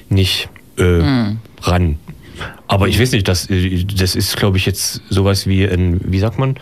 [0.10, 1.02] nicht äh,
[1.62, 1.98] ran.
[2.68, 6.38] Aber ich weiß nicht, das, das ist, glaube ich, jetzt sowas wie ein, wie sagt
[6.38, 6.56] man,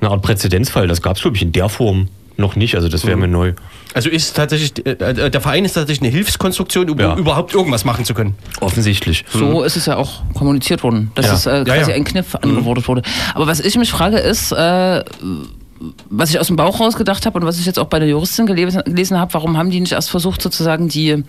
[0.00, 0.88] eine Art Präzedenzfall.
[0.88, 2.08] Das gab es, glaube ich, in der Form
[2.38, 3.54] Noch nicht, also das wäre mir neu.
[3.94, 7.16] Also ist tatsächlich, äh, äh, der Verein ist tatsächlich eine Hilfskonstruktion, um Ja.
[7.16, 8.34] überhaupt irgendwas machen zu können.
[8.60, 9.24] Offensichtlich.
[9.32, 11.32] So ist es ja auch kommuniziert worden, dass Ja.
[11.34, 11.96] es äh, quasi ja.
[11.96, 13.02] ein Kniff angewordet wurde.
[13.34, 15.02] Aber was ich mich frage ist, äh,
[16.08, 18.46] was ich aus dem Bauch rausgedacht habe und was ich jetzt auch bei der Juristin
[18.46, 21.22] gelesen, gelesen habe, warum haben die nicht erst versucht, sozusagen die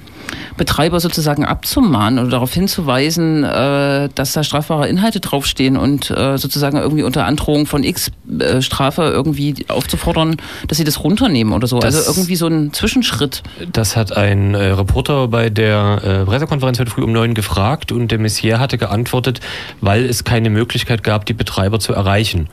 [0.55, 6.77] Betreiber sozusagen abzumahnen oder darauf hinzuweisen, äh, dass da strafbare Inhalte draufstehen und äh, sozusagen
[6.77, 10.37] irgendwie unter Androhung von X äh, Strafe irgendwie aufzufordern,
[10.67, 11.79] dass sie das runternehmen oder so.
[11.79, 13.43] Das- also irgendwie so ein Zwischenschritt.
[13.73, 18.11] Das hat ein äh, Reporter bei der äh, Pressekonferenz heute früh um neun gefragt und
[18.11, 19.39] der Messier hatte geantwortet,
[19.81, 22.47] weil es keine Möglichkeit gab, die Betreiber zu erreichen.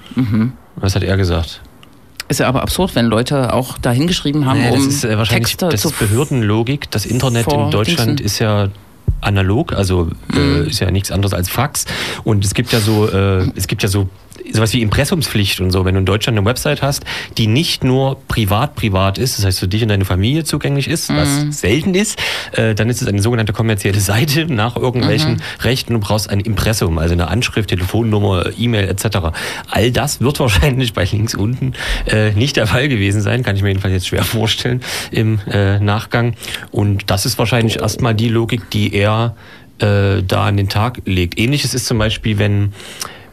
[0.77, 1.61] Was hat er gesagt?
[2.29, 5.19] Ist ja aber absurd, wenn Leute auch da hingeschrieben haben, Nee, um das ist äh,
[5.19, 6.91] wahrscheinlich Texte das zu ist Behördenlogik.
[6.91, 8.25] Das Internet in Deutschland Dingsen.
[8.25, 8.69] ist ja
[9.25, 11.85] analog, also äh, ist ja nichts anderes als Fax.
[12.25, 14.09] Und es gibt ja so, äh, es gibt ja so
[14.53, 15.85] sowas wie Impressumspflicht und so.
[15.85, 17.05] Wenn du in Deutschland eine Website hast,
[17.39, 21.09] die nicht nur privat privat ist, das heißt für dich und deine Familie zugänglich ist,
[21.11, 22.19] was selten ist,
[22.53, 25.95] äh, dann ist es eine sogenannte kommerzielle Seite nach irgendwelchen Rechten.
[25.95, 29.35] Du brauchst ein Impressum, also eine Anschrift, Telefonnummer, E-Mail etc.
[29.71, 31.75] All das wird wahrscheinlich bei links unten
[32.07, 35.79] äh, nicht der Fall gewesen sein, kann ich mir jedenfalls jetzt schwer vorstellen im äh,
[35.79, 36.35] Nachgang.
[36.71, 38.95] Und das ist wahrscheinlich erstmal die Logik, die
[39.81, 41.39] er äh, da an den Tag legt.
[41.39, 42.73] Ähnliches ist zum Beispiel, wenn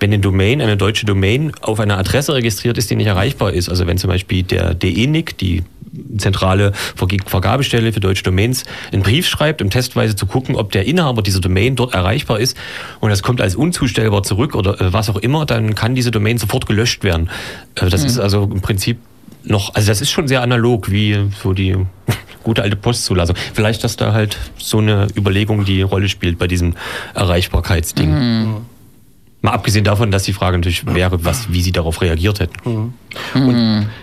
[0.01, 3.69] wenn eine Domain, eine deutsche Domain auf einer Adresse registriert ist, die nicht erreichbar ist.
[3.69, 5.63] Also wenn zum Beispiel der DENIC, die
[6.17, 11.21] zentrale Vergabestelle für deutsche Domains, einen Brief schreibt, um testweise zu gucken, ob der Inhaber
[11.21, 12.57] dieser Domain dort erreichbar ist
[12.99, 16.38] und das kommt als unzustellbar zurück oder äh, was auch immer, dann kann diese Domain
[16.38, 17.29] sofort gelöscht werden.
[17.75, 18.97] Äh, das ist also im Prinzip
[19.44, 21.76] noch, also das ist schon sehr analog, wie so die
[22.44, 23.36] gute alte Postzulassung.
[23.54, 26.76] Vielleicht, dass da halt so eine Überlegung die Rolle spielt bei diesem
[27.14, 28.66] Erreichbarkeitsding.
[29.44, 32.94] Mal abgesehen davon, dass die Frage natürlich wäre, was, wie sie darauf reagiert hätten.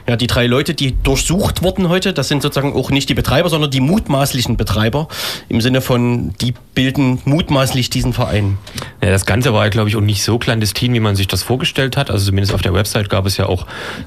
[0.08, 3.48] Ja, die drei Leute, die durchsucht wurden heute, das sind sozusagen auch nicht die Betreiber,
[3.48, 5.06] sondern die mutmaßlichen Betreiber.
[5.48, 8.58] Im Sinne von, die bilden mutmaßlich diesen Verein.
[9.00, 11.44] Ja, das Ganze war ja, glaube ich, auch nicht so clandestin, wie man sich das
[11.44, 12.10] vorgestellt hat.
[12.10, 13.66] Also zumindest auf der Website gab es ja auch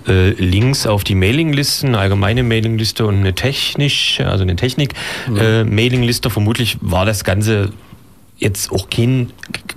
[0.09, 6.29] äh, Links auf die Mailinglisten, eine allgemeine Mailingliste und eine technische, also eine Technik-Mailingliste.
[6.29, 7.71] Vermutlich war das Ganze
[8.41, 9.31] jetzt auch kein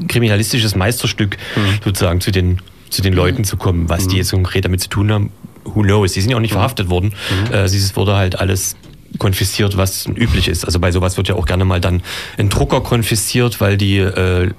[0.09, 1.37] kriminalistisches Meisterstück,
[1.85, 2.61] sozusagen zu den,
[2.91, 3.89] zu den Leuten zu kommen.
[3.89, 5.31] Was die jetzt konkret damit zu tun haben,
[5.65, 6.12] who knows.
[6.12, 7.15] Die sind ja auch nicht verhaftet worden.
[7.53, 8.77] Äh, es wurde halt alles
[9.19, 10.65] konfisziert, was üblich ist.
[10.65, 12.03] Also bei sowas wird ja auch gerne mal dann
[12.37, 14.51] ein Drucker konfisziert, weil die äh,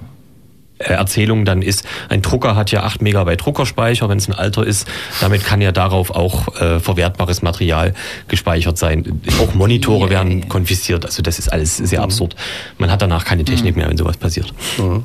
[0.78, 4.88] Erzählung dann ist, ein Drucker hat ja 8 Megabyte Druckerspeicher, wenn es ein alter ist.
[5.22, 7.94] Damit kann ja darauf auch äh, verwertbares Material
[8.28, 9.22] gespeichert sein.
[9.42, 11.06] Auch Monitore werden konfisziert.
[11.06, 12.36] Also das ist alles sehr absurd.
[12.78, 14.54] Man hat danach keine Technik mehr, wenn sowas passiert.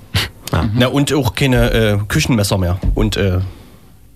[0.52, 0.68] Ja.
[0.74, 2.80] Na, und auch keine äh, Küchenmesser mehr.
[2.96, 3.38] Und äh,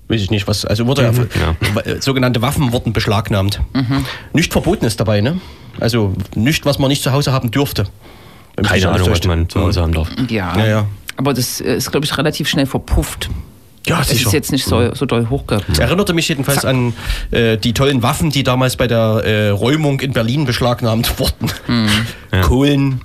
[0.08, 0.64] weiß ich nicht, was.
[0.64, 3.60] Also wurde ja, äh, sogenannte Waffen wurden beschlagnahmt.
[4.32, 5.40] Nicht verboten ist dabei, ne?
[5.78, 7.86] Also nicht, was man nicht zu Hause haben dürfte.
[8.56, 10.10] Keine Ahnung, was man zu Hause haben darf.
[10.28, 10.58] Ja.
[10.58, 10.86] Ja, ja.
[11.16, 13.28] Aber das äh, ist, glaube ich, relativ schnell verpufft.
[13.86, 15.66] Ja, Es ist jetzt nicht so, so doll hochgegangen.
[15.70, 16.94] Es erinnerte mich jedenfalls an
[17.30, 21.52] äh, die tollen Waffen, die damals bei der äh, Räumung in Berlin beschlagnahmt wurden.
[22.42, 23.02] Kohlen,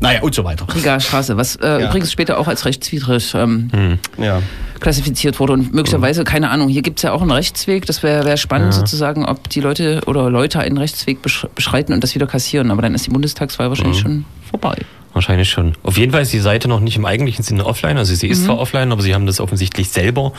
[0.00, 0.66] naja, und so weiter.
[0.74, 1.88] Riga Straße, was äh, Ja.
[1.88, 4.42] übrigens später auch als rechtswidrig ähm, Ja.
[4.80, 5.52] klassifiziert wurde.
[5.54, 7.86] Und möglicherweise, keine Ahnung, hier gibt's ja auch einen Rechtsweg.
[7.86, 12.02] Das wäre wär spannend sozusagen, ob die Leute oder Leute einen Rechtsweg besch beschreiten und
[12.02, 12.70] das wieder kassieren.
[12.72, 14.76] Aber dann ist die Bundestagswahl wahrscheinlich schon vorbei.
[15.18, 15.72] Wahrscheinlich schon.
[15.82, 17.98] Auf jeden Fall ist die Seite noch nicht im eigentlichen Sinne offline.
[17.98, 20.32] Also sie ist zwar offline, aber sie haben das offensichtlich selber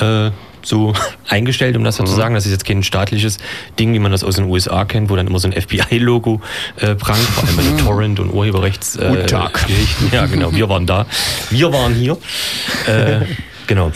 [0.00, 0.92] äh, so
[1.28, 2.34] eingestellt, um das so zu sagen.
[2.34, 3.38] Das ist jetzt kein staatliches
[3.78, 6.40] Ding, wie man das aus den USA kennt, wo dann immer so ein FBI-Logo
[6.80, 9.68] äh, prangt, vor allem bei den Torrent- und Urheberrechts äh, Guten Tag.
[9.68, 10.10] Geschichten.
[10.12, 10.52] Ja, genau.
[10.52, 11.06] Wir waren da.
[11.50, 12.16] Wir waren hier.
[12.88, 13.20] Äh,
[13.68, 13.92] genau.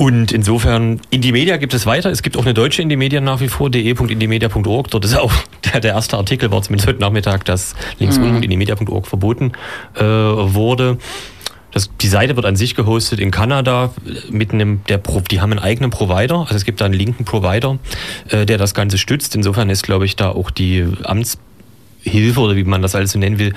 [0.00, 2.08] Und insofern, Indymedia gibt es weiter.
[2.08, 4.88] Es gibt auch eine deutsche Indymedia nach wie vor, de.indymedia.org.
[4.92, 5.32] Dort ist auch
[5.72, 9.54] der, der erste Artikel, war zumindest heute Nachmittag, dass links unten indymedia.org verboten
[9.96, 10.98] äh, wurde.
[11.72, 13.90] Das, die Seite wird an sich gehostet in Kanada
[14.30, 17.24] mit einem, der Pro, die haben einen eigenen Provider, also es gibt da einen linken
[17.24, 17.80] Provider,
[18.28, 19.34] äh, der das Ganze stützt.
[19.34, 23.40] Insofern ist, glaube ich, da auch die Amtshilfe oder wie man das alles so nennen
[23.40, 23.52] will,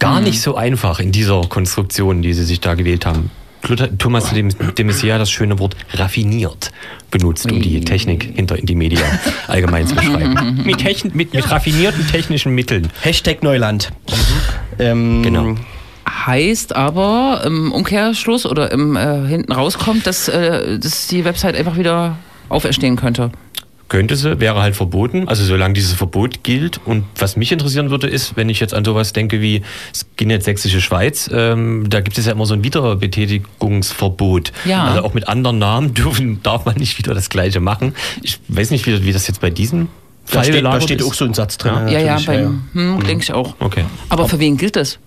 [0.00, 3.30] gar nicht so einfach in dieser Konstruktion, die sie sich da gewählt haben.
[3.98, 6.70] Thomas de de Maizière hat das schöne Wort raffiniert
[7.10, 9.00] benutzt, um die Technik hinter in die Media
[9.48, 10.60] allgemein zu beschreiben.
[10.64, 12.88] mit, techn mit, mit raffinierten technischen Mitteln.
[13.02, 13.90] Hashtag Neuland.
[14.78, 15.54] Ähm, Genau.
[16.08, 21.76] Heißt aber im Umkehrschluss oder im äh, hinten rauskommt, dass, äh, dass die Website einfach
[21.76, 22.16] wieder
[22.48, 23.30] auferstehen könnte.
[23.90, 26.80] Könnte sie, wäre halt verboten, also solange dieses Verbot gilt.
[26.86, 29.62] Und was mich interessieren würde, ist, wenn ich jetzt an sowas denke wie
[29.92, 34.52] Skinhead Sächsische Schweiz, ähm, da gibt es ja immer so ein Wiederbetätigungsverbot.
[34.64, 34.84] Ja.
[34.84, 37.94] Also auch mit anderen Namen dürfen, darf man nicht wieder das Gleiche machen.
[38.22, 39.88] Ich weiß nicht, wie, wie das jetzt bei diesem
[40.30, 41.88] Da steht, da steht auch so ein Satz drin.
[41.88, 43.56] Ja, ja, natürlich, beim, hm, denke ich auch.
[43.58, 43.84] Okay.
[44.08, 45.00] Aber für wen gilt das?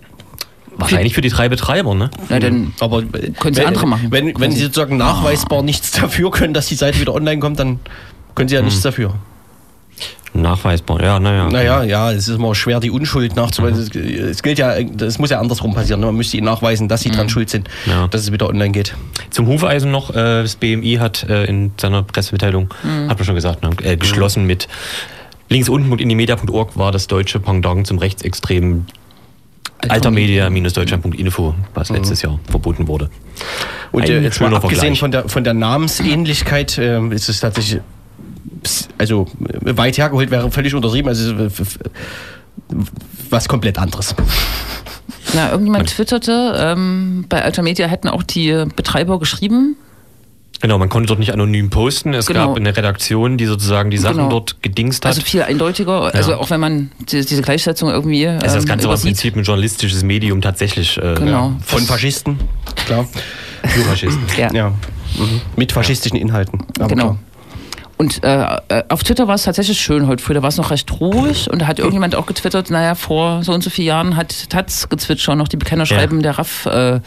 [0.76, 2.10] Wahrscheinlich für die drei Betreiber, ne?
[2.30, 6.54] Na, dann Aber Können sie andere machen, Wenn, wenn sie sozusagen nachweisbar nichts dafür können,
[6.54, 7.80] dass die Seite wieder online kommt, dann
[8.36, 9.14] können sie ja nichts dafür.
[10.36, 11.48] Nachweisbar, ja, naja.
[11.48, 13.84] Naja, ja, es ist immer schwer, die Unschuld nachzuweisen.
[13.84, 13.96] Es-
[14.38, 16.00] Es gilt ja, es muss ja andersrum passieren.
[16.00, 16.08] ne?
[16.08, 18.08] Man müsste ihnen nachweisen, dass sie dran schuld sind, Ja.
[18.08, 18.96] dass es wieder online geht.
[19.30, 22.70] Zum Hufeisen noch, äh, das BMI hat äh, in seiner Pressemitteilung,
[23.08, 24.68] hat man schon gesagt, ne, äh, geschlossen mit
[25.50, 28.88] links unten und indimedia.org war das deutsche Pendant zum rechtsextremen
[29.88, 33.10] altermedia-deutschland.info, was letztes Jahr verboten wurde.
[33.92, 37.82] Und Ein äh, jetzt mal abgesehen von der, von der Namensähnlichkeit äh, ist es tatsächlich,
[38.98, 39.28] also
[39.62, 41.34] weit hergeholt wäre völlig untertrieben, also
[43.30, 44.16] was komplett anderes.
[45.34, 49.76] Na, irgendjemand twitterte, ähm, bei Altermedia hätten auch die Betreiber geschrieben.
[50.62, 52.14] Genau, man konnte dort nicht anonym posten.
[52.14, 52.48] Es Genau.
[52.48, 54.30] gab eine Redaktion, die sozusagen die Sachen Genau.
[54.30, 55.10] dort gedingst hat.
[55.16, 56.14] Also viel eindeutiger.
[56.14, 59.02] Also auch wenn man die, diese Gleichsetzung irgendwie ähm, also das Ganze war im.
[59.02, 60.98] Prinzip ein journalistisches Medium tatsächlich.
[60.98, 61.32] Äh, Genau.
[61.32, 62.40] ja, Von Faschisten,
[62.86, 63.06] klar.
[63.66, 64.24] für Faschisten.
[64.38, 64.54] Ja.
[64.54, 64.70] Ja.
[64.70, 65.42] Mhm.
[65.58, 66.60] Mit faschistischen Inhalten.
[66.80, 67.04] Aber Genau.
[67.04, 67.20] klar.
[68.04, 70.34] Und äh, äh, auf Twitter war es tatsächlich schön heute früh.
[70.34, 73.54] Da war es noch recht ruhig und da hat irgendjemand auch getwittert, naja, vor so
[73.54, 77.00] und so vielen Jahren hat Taz gezwitscher noch die Bekennerschreiben der RAF äh,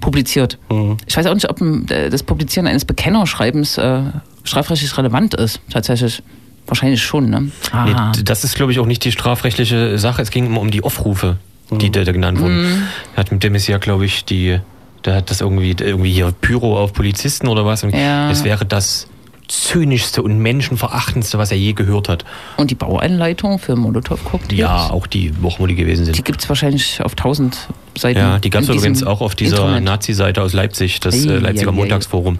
[0.00, 0.56] publiziert.
[1.04, 4.02] Ich weiß auch nicht, ob äh, das Publizieren eines Bekennerschreibens äh,
[4.44, 6.22] strafrechtlich relevant ist, tatsächlich.
[6.68, 7.50] Wahrscheinlich schon, ne?
[7.84, 10.22] Nee, das ist, glaube ich, auch nicht die strafrechtliche Sache.
[10.22, 11.38] Es ging immer um die Aufrufe,
[11.72, 12.84] die da, da genannt wurden.
[13.14, 14.58] Er hat mit dem ist ja, glaube ich, die,
[15.04, 17.82] der hat das irgendwie, irgendwie hier Pyro auf Polizisten oder was.
[17.82, 18.30] Und Ja.
[18.30, 19.06] Es wäre das
[19.48, 22.24] zynischste und menschenverachtendste, was er je gehört hat.
[22.56, 24.58] Und die Baueinleitung für Molotow-Cocktails?
[24.58, 26.24] Ja, auch die, wo die gewesen Die sind.
[26.24, 27.56] gibt es wahrscheinlich auf tausend
[27.96, 28.18] Seiten.
[28.18, 29.80] Ja, die gab es übrigens auch auf dieser.
[29.80, 31.76] Nazi-Seite aus Leipzig, das Ei, äh, Leipziger ei, ei.
[31.76, 32.38] Montagsforum.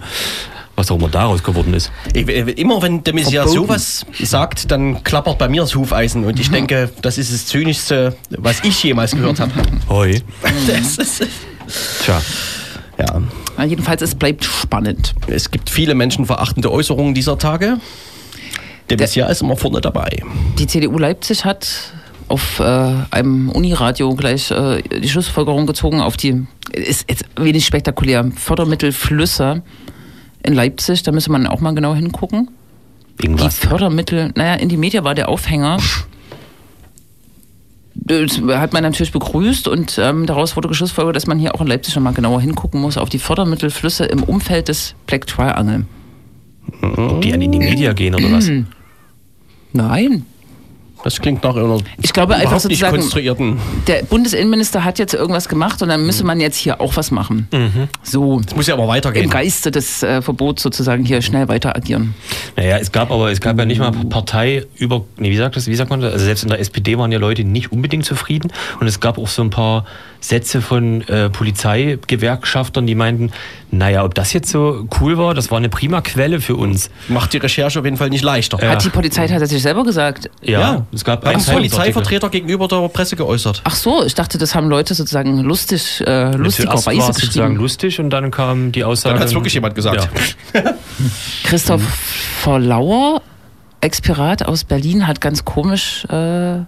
[0.75, 1.91] Was auch immer daraus geworden ist.
[2.13, 3.67] Ich, äh, immer wenn der Messias Verboten.
[3.67, 8.15] sowas sagt, dann klappert bei mir das Hufeisen und ich denke, das ist das Zynischste,
[8.29, 9.51] was ich jemals gehört habe.
[9.89, 10.21] Hoi.
[10.67, 11.23] Das ist,
[12.03, 12.21] Tja.
[12.99, 13.21] ja.
[13.57, 15.15] Ja, jedenfalls, es bleibt spannend.
[15.27, 17.77] Es gibt viele menschenverachtende Äußerungen dieser Tage.
[18.89, 20.21] Der Messias ist immer vorne dabei.
[20.57, 21.93] Die CDU Leipzig hat
[22.27, 22.63] auf äh,
[23.11, 29.63] einem Uniradio gleich äh, die Schlussfolgerung gezogen auf die, ist jetzt wenig spektakulär, Fördermittelflüsse
[30.43, 32.49] in Leipzig, da müsste man auch mal genau hingucken.
[33.17, 33.57] Wegen Die was?
[33.57, 35.77] Fördermittel, naja, in die Media war der Aufhänger.
[38.07, 41.67] Das hat man natürlich begrüßt und ähm, daraus wurde geschlussfolgert, dass man hier auch in
[41.67, 45.85] Leipzig schon mal genauer hingucken muss auf die Fördermittelflüsse im Umfeld des Black Triangle.
[46.81, 48.49] Ob die an in die Media gehen oder was?
[49.73, 50.25] Nein.
[51.03, 53.59] Das klingt nach einer Ich glaube einfach sozusagen, konstruierten.
[53.87, 57.47] der Bundesinnenminister hat jetzt irgendwas gemacht und dann müsse man jetzt hier auch was machen.
[58.03, 59.29] So Es muss ja aber im weitergehen.
[59.29, 62.13] Geiste des äh, Verbots sozusagen hier schnell weiter agieren.
[62.55, 65.67] Naja, es gab aber, es gab ja nicht mal Partei über, nee, wie sagt das,
[65.67, 66.13] wie sagt man das?
[66.13, 69.27] Also selbst in der SPD waren ja Leute nicht unbedingt zufrieden und es gab auch
[69.27, 69.85] so ein paar
[70.19, 73.31] Sätze von äh, Polizeigewerkschaftern, die meinten,
[73.71, 76.89] naja, ob das jetzt so cool war, das war eine prima Quelle für uns.
[77.07, 78.61] Macht die Recherche auf jeden Fall nicht leichter.
[78.61, 78.71] Ja.
[78.71, 80.29] Hat die Polizei tatsächlich selber gesagt.
[80.41, 81.43] Ja, es gab haben.
[81.43, 83.61] Polizeivertreter gegenüber der Presse geäußert.
[83.63, 87.99] Ach so, ich dachte, das haben Leute sozusagen lustig, äh, war lustigerweise es sozusagen lustig
[87.99, 89.15] und dann kam die Aussage.
[89.15, 90.09] Dann hat's wirklich jemand gesagt.
[90.53, 90.61] Ja.
[91.43, 91.83] Christoph
[92.41, 93.21] Verlauer,
[93.81, 96.59] Expirat aus Berlin, hat ganz komisch äh,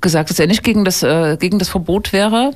[0.00, 2.52] gesagt, dass er nicht gegen das, äh, gegen das Verbot wäre.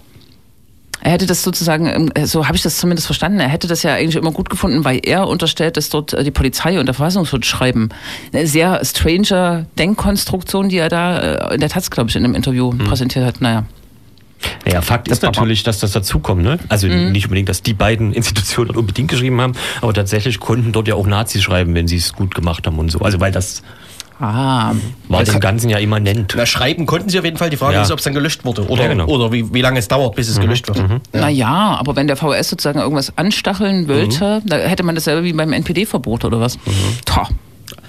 [1.01, 3.95] Er hätte das sozusagen, ähm, so habe ich das zumindest verstanden, er hätte das ja
[3.95, 7.45] eigentlich immer gut gefunden, weil er unterstellt, dass dort äh, die Polizei und der Verfassungsschutz
[7.47, 7.91] schreiben.
[8.33, 11.19] Eine sehr stranger Denkkonstruktion, die er da
[11.51, 12.79] äh, in der Taz, glaube ich, in einem Interview Mhm.
[12.87, 13.41] präsentiert hat.
[13.41, 13.65] Naja.
[14.67, 15.41] Naja, Fakt ist Das Papa.
[15.41, 16.43] natürlich, dass das dazukommt.
[16.43, 16.59] Ne?
[16.69, 17.13] Also Mhm.
[17.13, 20.95] nicht unbedingt, dass die beiden Institutionen dort unbedingt geschrieben haben, aber tatsächlich konnten dort ja
[20.95, 23.01] auch Nazis schreiben, wenn sie es gut gemacht haben und so.
[23.01, 23.63] Also weil das
[24.21, 24.73] Ah,
[25.09, 26.35] war Das dem Ganzen ja immanent.
[26.37, 27.51] Na, schreiben konnten sie auf jeden Fall.
[27.51, 27.83] Die Frage Ja.
[27.83, 28.67] ist, ob es dann gelöscht wurde.
[28.69, 29.07] Oder, Ja, genau.
[29.07, 30.79] oder wie, wie lange es dauert, bis es gelöscht wird.
[30.79, 31.01] Ja.
[31.21, 34.49] Naja, aber wenn der VS sozusagen irgendwas anstacheln wollte, Mhm.
[34.49, 36.59] da hätte man dasselbe wie beim NPD-Verbot oder was.
[37.05, 37.27] Toh.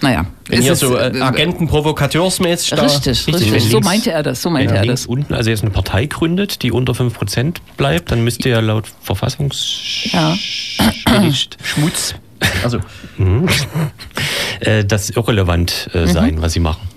[0.01, 0.25] Naja.
[0.47, 2.81] Wenn es hier ist, so äh, äh, Agenten-Provokateursmäßig da.
[2.83, 3.71] Richtig, Richtig, richtig.
[3.71, 5.07] So meinte er das, so meinte Wenn er links das.
[5.07, 9.79] unten also jetzt eine Partei gründet, die unter 5% bleibt, dann müsste ja laut Verfassungs...
[10.11, 10.35] Ja.
[11.63, 12.15] Schmutz.
[12.63, 12.79] Also,
[14.61, 15.99] äh, das irrelevant Mhm.
[15.99, 16.87] äh, sein, was sie machen.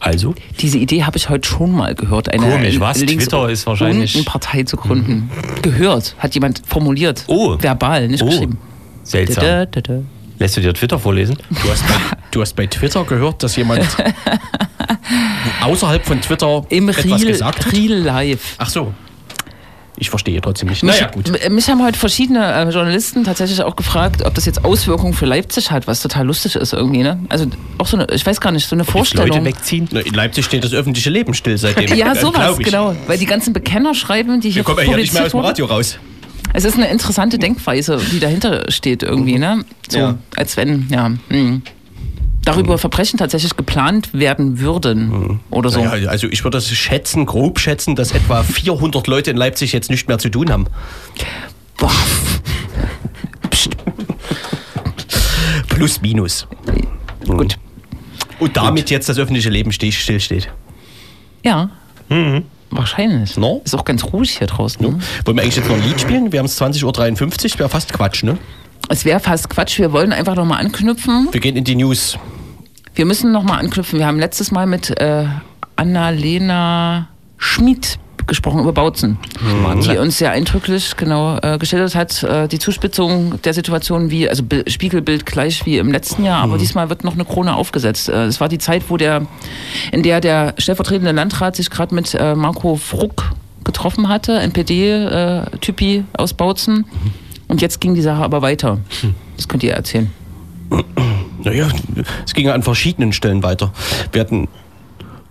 [0.00, 2.28] Also, Diese Idee habe ich heute schon mal gehört.
[2.32, 2.98] Eine Komisch, was?
[3.00, 5.28] links Twitter ist wahrscheinlich- unten Partei zu gründen.
[5.62, 7.24] Gehört, hat jemand formuliert.
[7.26, 7.56] Oh.
[7.60, 8.26] Verbal, nicht Oh.
[8.26, 8.58] geschrieben.
[9.02, 9.42] seltsam.
[9.44, 10.02] Da, da, da, da.
[10.38, 11.36] Lässt du dir Twitter vorlesen?
[11.50, 11.82] du hast,
[12.30, 13.84] Du hast bei Twitter gehört, dass jemand
[15.62, 17.72] außerhalb von Twitter Im etwas Real, gesagt hat?
[17.72, 18.54] Real Life.
[18.58, 18.92] Ach so.
[20.00, 20.82] Ich verstehe trotzdem nicht.
[20.82, 21.30] Mich, Naja, gut.
[21.50, 25.70] mich haben heute verschiedene äh, Journalisten tatsächlich auch gefragt, ob das jetzt Auswirkungen für Leipzig
[25.70, 27.02] hat, was total lustig ist irgendwie.
[27.02, 27.18] Ne?
[27.28, 27.46] Also
[27.78, 29.28] auch so eine, ich weiß gar nicht, so eine Jetzt Vorstellung.
[29.28, 29.88] Leute wegziehen.
[29.90, 31.92] Na, In Leipzig steht das öffentliche Leben still seitdem.
[31.96, 32.94] Ja, Äh, sowas, genau.
[33.06, 35.40] Weil die ganzen Bekenner schreiben, die hier Wir kommen ja hier nicht mehr aus dem.
[35.40, 35.98] Radio raus.
[36.54, 39.64] Es ist eine interessante Denkweise, die dahinter steht irgendwie, ne?
[39.88, 40.14] So, Ja.
[40.36, 41.10] als wenn, ja.
[41.28, 41.62] Hm.
[42.52, 45.82] Darüber Verbrechen tatsächlich geplant werden würden oder so.
[45.84, 49.90] Naja, also ich würde das schätzen, grob schätzen, dass etwa 400 Leute in Leipzig jetzt
[49.90, 50.66] nicht mehr zu tun haben.
[51.76, 51.90] Boah,
[55.68, 56.46] Plus, minus.
[57.26, 57.56] Gut.
[58.40, 60.48] Und damit jetzt das öffentliche Leben ste- stillsteht.
[61.44, 61.70] ja.
[62.70, 63.36] Wahrscheinlich.
[63.38, 63.62] No?
[63.64, 64.82] Ist auch ganz ruhig hier draußen.
[64.84, 64.98] Ne?
[65.24, 66.32] Wollen wir eigentlich jetzt noch ein Lied spielen?
[66.32, 66.84] Wir haben es 20.53
[67.54, 68.36] Uhr, wäre fast Quatsch, ne?
[68.90, 69.78] Es wäre fast Quatsch.
[69.78, 71.28] Wir wollen einfach nochmal anknüpfen.
[71.32, 72.18] Wir gehen in die News.
[72.98, 74.00] Wir müssen nochmal anknüpfen.
[74.00, 75.24] Wir haben letztes Mal mit äh,
[75.76, 79.18] Annalena Schmid gesprochen über Bautzen,
[79.84, 84.42] die uns sehr eindrücklich genau äh, geschildert hat, äh, die Zuspitzung der Situation wie, also
[84.42, 88.08] Bil- Spiegelbild gleich wie im letzten Jahr, aber diesmal wird noch eine Krone aufgesetzt.
[88.08, 89.26] Äh, Es war die Zeit, wo der,
[89.92, 93.30] in der der stellvertretende Landrat sich gerade mit äh, Marco Fruck
[93.62, 96.84] getroffen hatte, NPD-Typi aus Bautzen.
[97.46, 98.78] Und jetzt ging die Sache aber weiter.
[99.36, 100.10] Das könnt ihr erzählen.
[101.42, 101.68] Naja,
[102.26, 103.72] es ging an verschiedenen Stellen weiter.
[104.12, 104.48] Wir hatten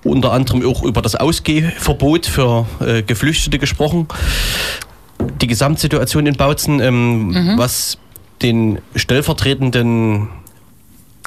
[0.03, 4.07] unter anderem auch über das Ausgehverbot für äh, Geflüchtete gesprochen.
[5.41, 7.97] Die Gesamtsituation in Bautzen, ähm, was
[8.41, 10.29] den stellvertretenden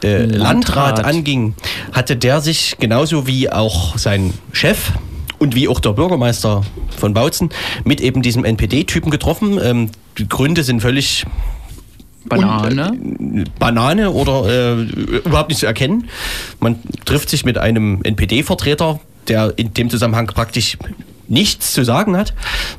[0.03, 0.99] äh, Landrat.
[0.99, 1.05] Landrat.
[1.05, 1.55] anging,
[1.93, 4.93] hatte der sich genauso wie auch sein Chef
[5.39, 6.63] und wie auch der Bürgermeister
[6.97, 7.51] von Bautzen
[7.85, 9.59] mit eben diesem NPD-Typen getroffen.
[9.63, 11.27] Ähm, die Gründe sind völlig
[12.27, 12.91] Banane.
[12.93, 16.09] Un- äh, Banane oder äh, überhaupt nicht zu erkennen.
[16.61, 20.77] Man trifft sich mit einem NPD-Vertreter, der in dem Zusammenhang praktisch
[21.29, 22.35] nichts zu sagen hat.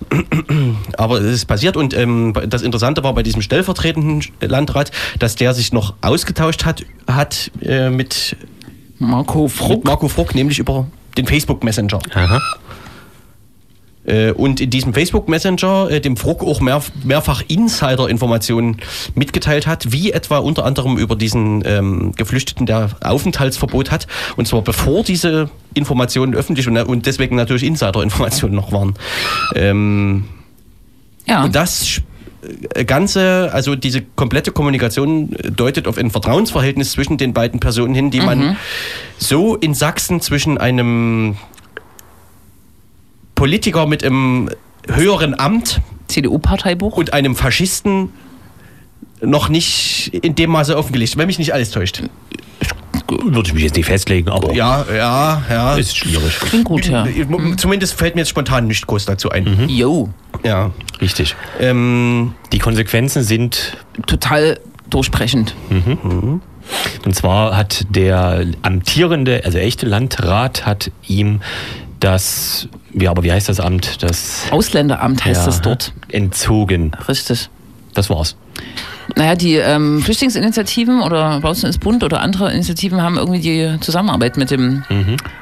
[0.98, 5.54] Aber es ist passiert und ähm, das Interessante war bei diesem stellvertretenden Landrat, dass der
[5.54, 8.36] sich noch ausgetauscht hat, hat äh, mit,
[9.00, 9.86] Marco mit Fruck.
[9.86, 10.86] Marco Fruck, nämlich über
[11.18, 12.00] den Facebook Messenger.
[12.14, 12.42] Aha.
[14.06, 18.78] Äh, und in diesem Facebook Messenger äh, dem Fruck auch mehr, mehrfach Insider-Informationen
[19.14, 24.08] mitgeteilt hat, wie etwa unter anderem über diesen ähm, Geflüchteten, der Aufenthaltsverbot hat.
[24.38, 28.96] Und zwar bevor diese Informationen öffentlich und, und deswegen natürlich Insider-Informationen noch waren.
[29.56, 30.26] Ähm,
[31.28, 31.44] Ja.
[31.44, 32.02] und das
[32.74, 37.94] äh, Ganze, also diese komplette Kommunikation äh, deutet auf ein Vertrauensverhältnis zwischen den beiden Personen
[37.94, 38.58] hin, die man
[39.20, 41.38] so in Sachsen zwischen einem
[43.46, 44.52] Politiker mit einem
[44.88, 46.96] höheren Amt CDU-Parteibuch.
[46.98, 48.10] und einem Faschisten
[49.20, 52.04] noch nicht in dem Maße offengelegt, wenn mich nicht alles täuscht.
[53.10, 55.76] Würde ich mich jetzt nicht festlegen, aber Ja, ja, ja.
[55.76, 56.40] ist schwierig.
[56.40, 57.08] Klingt gut, ja.
[57.58, 59.68] Zumindest fällt mir jetzt spontan nicht groß dazu ein.
[59.68, 60.10] Jo.
[60.44, 60.70] Ja.
[61.02, 61.36] Richtig.
[61.60, 63.76] Ähm, Die Konsequenzen sind
[64.06, 64.60] Total
[64.92, 65.56] durchbrechend.
[65.72, 71.42] Und zwar hat der amtierende, also echte Landrat, hat ihm
[72.00, 74.02] das, ja, aber wie heißt das Amt?
[74.04, 75.94] Das Ausländeramt heißt ja, es dort.
[76.10, 76.92] entzogen.
[77.08, 77.50] Richtig.
[77.94, 78.36] Das war's.
[79.18, 84.38] Naja, die ähm, Flüchtlingsinitiativen oder Bautzen ist Bund oder andere Initiativen haben irgendwie die Zusammenarbeit
[84.38, 84.84] mit dem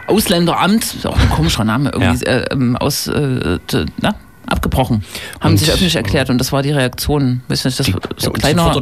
[0.07, 2.31] Ausländeramt, ist auch ein komischer Name, irgendwie Ja.
[2.31, 3.59] äh, ähm, aus, äh,
[4.01, 4.15] na,
[4.49, 5.03] abgebrochen.
[5.39, 7.41] Haben Und- sich öffentlich erklärt und das war die Reaktion.
[7.47, 8.81] Weiß nicht, das Die- so ja, kleiner,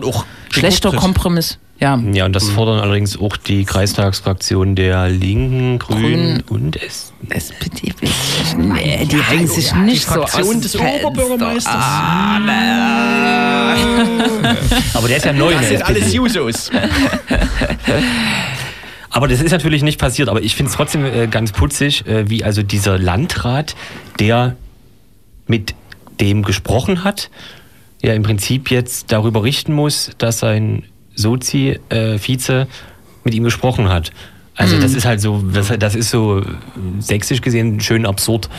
[0.51, 0.91] schlechter.
[0.93, 1.57] Kompromiss.
[1.79, 2.01] Ja.
[2.11, 6.61] Ja, und das fordern allerdings auch die Kreistagsfraktion der Linken, Grünen Grün.
[6.63, 7.13] und S.
[7.29, 7.93] SPD,
[8.57, 10.75] nee, die hängen sich nicht so aus Fraktion dem des.
[10.75, 11.75] Oberbürgermeisters.
[14.95, 15.53] Aber der ist ja neu.
[15.53, 16.13] Das sind alles.
[16.13, 16.71] Jusos.
[19.09, 20.29] Aber das ist natürlich nicht passiert.
[20.29, 23.75] Aber ich finde es trotzdem äh, ganz putzig, äh, wie also dieser Landrat,
[24.19, 24.55] der
[25.47, 25.75] mit
[26.19, 27.29] dem gesprochen hat,
[28.01, 30.83] ja im Prinzip jetzt darüber richten muss, dass sein
[31.15, 32.67] Sozi-Vize
[33.23, 34.11] mit ihm gesprochen hat.
[34.55, 36.43] Also das ist halt so, das, das ist so äh,
[36.99, 38.49] sächsisch gesehen schön absurd.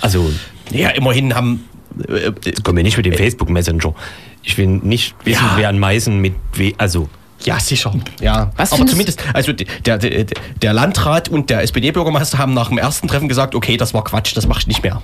[0.00, 0.30] Also
[0.70, 1.64] Ja, immerhin haben.
[2.06, 2.30] Äh,
[2.62, 3.94] kommen wir nicht mit dem Facebook Messenger.
[4.42, 5.54] Ich will nicht wissen, Ja.
[5.56, 7.08] wer an Meißen mit we also
[7.44, 7.92] ja, sicher.
[8.20, 8.52] Ja.
[8.56, 10.26] Was Aber zumindest, also der, der,
[10.62, 14.36] der Landrat und der SPD-Bürgermeister haben nach dem ersten Treffen gesagt, okay, das war Quatsch,
[14.36, 15.00] das mache ich nicht mehr.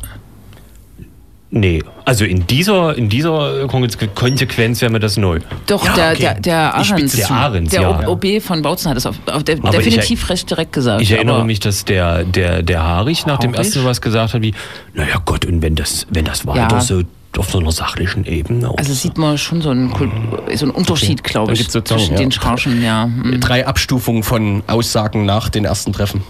[1.50, 5.40] Nee, also in dieser in dieser Konse- Konsequenz wäre mir das neu.
[5.66, 6.20] Doch, Ja, der, okay.
[6.20, 7.12] der, der Ahrens.
[7.12, 8.08] Der Ahrens, der ja.
[8.08, 11.00] OB von Bautzen hat es auf, auf der, definitiv ich- recht direkt gesagt.
[11.02, 14.54] Ich erinnere mich, dass der, der, der Harich nach dem ersten was gesagt hat, wie,
[14.94, 16.80] naja Gott, und wenn das, wenn das weiter Ja.
[16.80, 17.02] so
[17.38, 18.70] auf so einer sachlichen Ebene.
[18.70, 18.78] aus.
[18.78, 20.10] Also sieht man schon so einen, Kult-
[20.54, 22.18] so einen Unterschied, glaube Dann ich, zwischen ja.
[22.18, 23.06] den Chargen, ja.
[23.08, 23.40] Mhm.
[23.40, 26.22] Drei Abstufungen von Aussagen nach den ersten Treffen.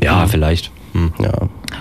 [0.00, 0.70] ja, vielleicht.
[0.92, 1.12] Hm.
[1.18, 1.32] Ja.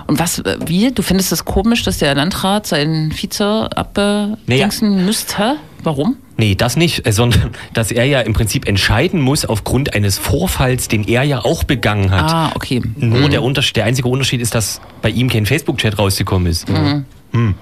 [0.07, 0.91] Und was, äh, wie?
[0.91, 5.57] Du findest es komisch, dass der Landrat seinen Vize abdingsen müsste?
[5.83, 6.17] Warum?
[6.37, 10.87] Nee, das nicht, äh, sondern dass er ja im Prinzip entscheiden muss aufgrund eines Vorfalls,
[10.87, 12.31] den er ja auch begangen hat.
[12.31, 12.81] Ah, okay.
[12.95, 16.69] Nur der, Unterschied, der einzige Unterschied ist, dass bei ihm kein Facebook-Chat rausgekommen ist.
[16.69, 17.05] Mhm.
[17.33, 17.55] Hm.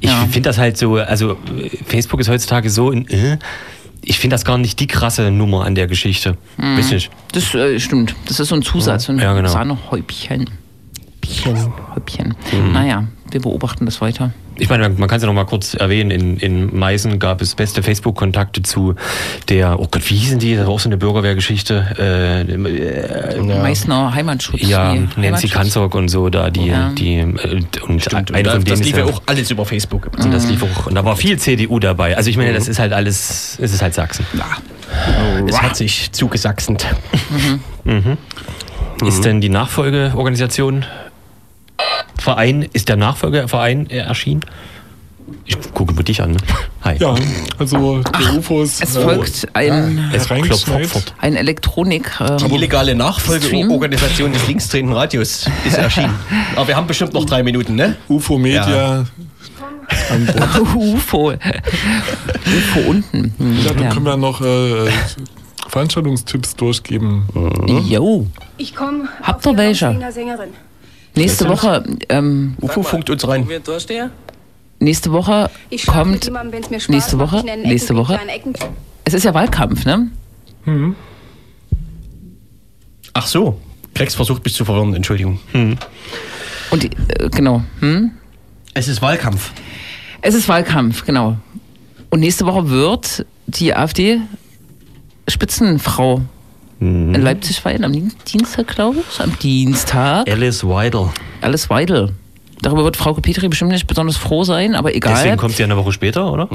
[0.00, 0.26] Ich Ja.
[0.30, 3.38] finde das halt so, also äh, Facebook ist heutzutage so, in, äh,
[4.04, 6.36] ich finde das gar nicht die krasse Nummer an der Geschichte.
[6.56, 6.78] Mhm.
[6.78, 7.10] Weiß nicht.
[7.32, 8.14] Das äh, stimmt.
[8.26, 9.48] Das ist so ein Zusatz, so ein Ja, genau.
[9.48, 10.50] Sahnehäubchen.
[11.94, 12.34] Häubchen.
[12.72, 14.32] Naja, wir beobachten das weiter.
[14.58, 17.54] Ich meine, man kann es ja noch mal kurz erwähnen, in, in Meißen gab es
[17.54, 18.94] beste Facebook-Kontakte zu
[19.48, 20.56] der, oh Gott, wie hießen die?
[20.56, 21.96] Das war auch so eine Bürgerwehrgeschichte.
[21.98, 24.60] Äh, äh, Meißner Heimatschutz.
[24.62, 25.52] ja, nee, Nancy Heimatschutz.
[25.52, 26.90] Kanzog und so, da die, Ja.
[26.90, 27.24] die äh,
[27.86, 30.10] und Stimmt, eine und von das lief ja ja auch alles über Facebook.
[30.18, 32.16] Und das lief auch, und da war viel CDU dabei.
[32.16, 34.26] Also ich meine, das ist halt alles, es ist halt Sachsen.
[35.48, 36.86] Es hat sich zugesachsend.
[39.04, 40.84] Ist denn die Nachfolgeorganisation
[42.18, 44.42] Verein, ist der Nachfolgeverein äh, erschienen?
[45.44, 46.32] Ich gucke mir dich an.
[46.32, 46.36] Ne?
[46.82, 46.96] Hi.
[46.98, 47.14] Ja,
[47.58, 48.80] also die UFOs.
[48.80, 50.86] Es äh, folgt ein, Es reingeschneit.
[50.86, 51.14] fort.
[51.20, 52.10] ein Elektronik.
[52.20, 56.14] Äh, Die illegale Nachfolgeorganisation des linksdrehenden Radios ist erschienen.
[56.56, 57.96] Aber wir haben bestimmt noch drei Minuten, ne?
[58.08, 59.04] UFO Media.
[59.58, 60.66] Bord.
[60.74, 61.30] UFO.
[61.32, 63.34] UFO unten.
[63.38, 63.90] Hm, Ja, dann Ja.
[63.90, 64.90] können wir noch äh,
[65.68, 67.24] Veranstaltungstipps durchgeben.
[67.88, 68.26] Jo.
[68.58, 69.08] Ich komme.
[69.22, 69.98] Habt ihr welche?
[70.12, 70.50] Sängerin.
[71.14, 73.46] Nächste Woche, ähm, UFO funkt uns rein.
[74.78, 75.50] Nächste Woche
[75.86, 77.18] kommt, jemandem, wenn's mir Spaß nächste.
[77.18, 78.18] Woche, nächste Woche.
[79.04, 80.10] es ist ja Wahlkampf, ne?
[83.12, 83.60] Ach so.
[83.94, 85.38] Krex versucht mich zu verwirren, Entschuldigung.
[86.70, 87.62] Und die, äh, genau.
[87.80, 88.12] Hm?
[88.74, 89.52] Es ist Wahlkampf.
[90.22, 91.36] Es ist Wahlkampf, genau.
[92.10, 94.20] Und nächste Woche wird die AfD
[95.28, 96.22] Spitzenfrau
[96.82, 97.14] Mhm.
[97.14, 99.20] in Leipzig feiern, am Dienstag, glaube ich.
[99.20, 100.28] Am Dienstag.
[100.30, 101.08] Alice Weidel.
[101.40, 102.12] Alles Weidel.
[102.60, 105.14] Darüber wird Frau Petri bestimmt nicht besonders froh sein, aber egal.
[105.16, 106.48] Deswegen kommt sie ja eine Woche später, oder?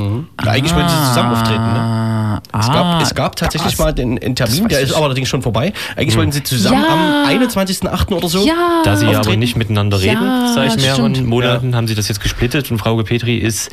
[0.45, 1.79] Ja, eigentlich wollten sie zusammen auftreten, ne?
[1.79, 5.41] Ah, Es gab, es gab tatsächlich mal den, einen Termin, der ist aber allerdings schon
[5.41, 5.73] vorbei.
[5.97, 7.23] Eigentlich wollten sie zusammen Ja.
[7.25, 8.13] am 21.08.
[8.13, 8.45] oder so.
[8.45, 8.53] Ja.
[8.85, 11.27] Da sie ja aber nicht miteinander Ja, reden, seit mehreren stimmt.
[11.29, 13.69] Monaten, haben sie das jetzt gesplittet und Frau Petri ist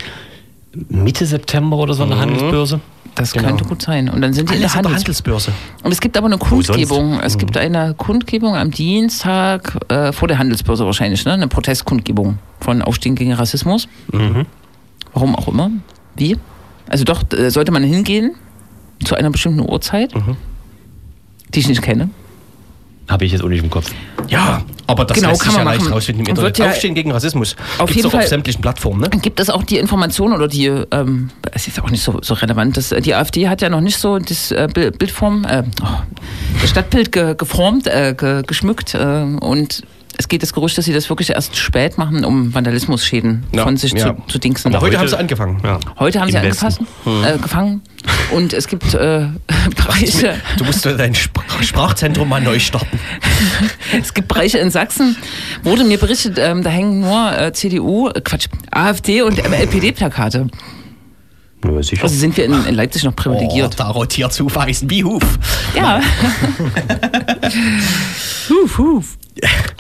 [0.89, 2.81] Mitte September oder so an der Handelsbörse.
[3.15, 3.49] Das Genau.
[3.49, 4.09] könnte gut sein.
[4.09, 5.53] Und dann sind die in Alles der an der Handels Handelsbörse.
[5.85, 6.39] Und es gibt aber eine?
[6.39, 7.21] Kundgebung.
[7.21, 11.33] Es gibt eine Kundgebung am Dienstag äh, vor der Handelsbörse wahrscheinlich, ne?
[11.33, 13.87] Eine Protestkundgebung von Aufstehen gegen Rassismus.
[15.13, 15.71] Warum auch immer.
[16.17, 16.37] Wie?
[16.89, 18.33] Also doch, äh, sollte man hingehen
[19.05, 20.13] zu einer bestimmten Uhrzeit,
[21.55, 22.11] die ich nicht kenne.
[23.09, 23.91] Habe ich jetzt auch nicht im Kopf.
[24.29, 25.93] Ja, aber das Genau, lässt kann sich ja man leicht machen.
[25.93, 26.57] rausfinden im Internet.
[26.59, 27.55] ja- Aufstehen gegen Rassismus.
[27.79, 29.11] Auf Gibt's jeden doch auf Fall- sämtlichen Plattformen, ne?
[29.11, 32.77] Gibt es auch die Information oder die, ähm, es ist auch nicht so, so relevant,
[32.79, 35.87] dass äh, die AfD hat ja noch nicht so das äh, Bi- Bildform, äh, oh,
[36.63, 39.83] das Stadtbild ge, geformt, äh, ge, geschmückt äh, und
[40.17, 43.77] es geht das Gerücht, dass sie das wirklich erst spät machen, um Vandalismusschäden Ja, von
[43.77, 44.15] sich ja.
[44.17, 44.69] zu, zu dingsen.
[44.75, 45.61] Aber heute, heute- haben sie angefangen.
[45.65, 45.81] Ja.
[45.99, 46.67] Heute haben Im sie Westen.
[46.67, 46.81] angefasst,
[47.35, 47.83] äh, gefangen
[48.33, 49.27] und es gibt äh,
[49.77, 52.99] Bereiche, Du musst dein Spr Sprachzentrum mal neu starten.
[54.01, 55.17] es gibt Bereiche in Sachsen,
[55.63, 60.49] wurde mir berichtet, ähm, da hängen nur äh, CDU, äh, Quatsch, AfD und LPD-Plakate.
[62.03, 63.81] Also sind wir in, in Leipzig noch Oh, privilegiert.
[63.81, 65.23] da rotiert zuweisen wie Huf.
[65.75, 65.99] Ja.
[68.51, 69.17] huf, huf.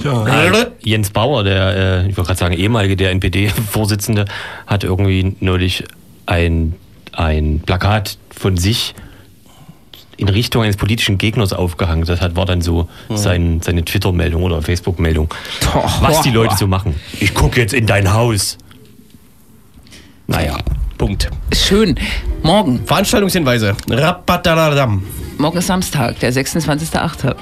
[0.03, 4.27] Ja, Jens Bauer, der, äh, ich wollte gerade sagen, ehemalige der NPD-Vorsitzende,
[4.67, 5.85] hat irgendwie neulich
[6.27, 6.75] ein,
[7.13, 8.95] ein Plakat von sich
[10.17, 12.05] in Richtung eines politischen Gegners aufgehangen.
[12.05, 15.33] Das hat, war dann so sein, seine Twitter-Meldung oder Facebook-Meldung.
[16.01, 16.95] Was die Leute so machen.
[17.21, 18.59] Ich gucke jetzt in dein Haus.
[20.27, 20.59] Naja.
[20.99, 21.29] Punkt.
[21.53, 21.99] Schön.
[22.43, 22.81] Morgen.
[22.87, 23.75] Veranstaltungshinweise.
[23.91, 25.03] Rapataradam.
[25.39, 27.35] Morgen ist Samstag, der 26.8.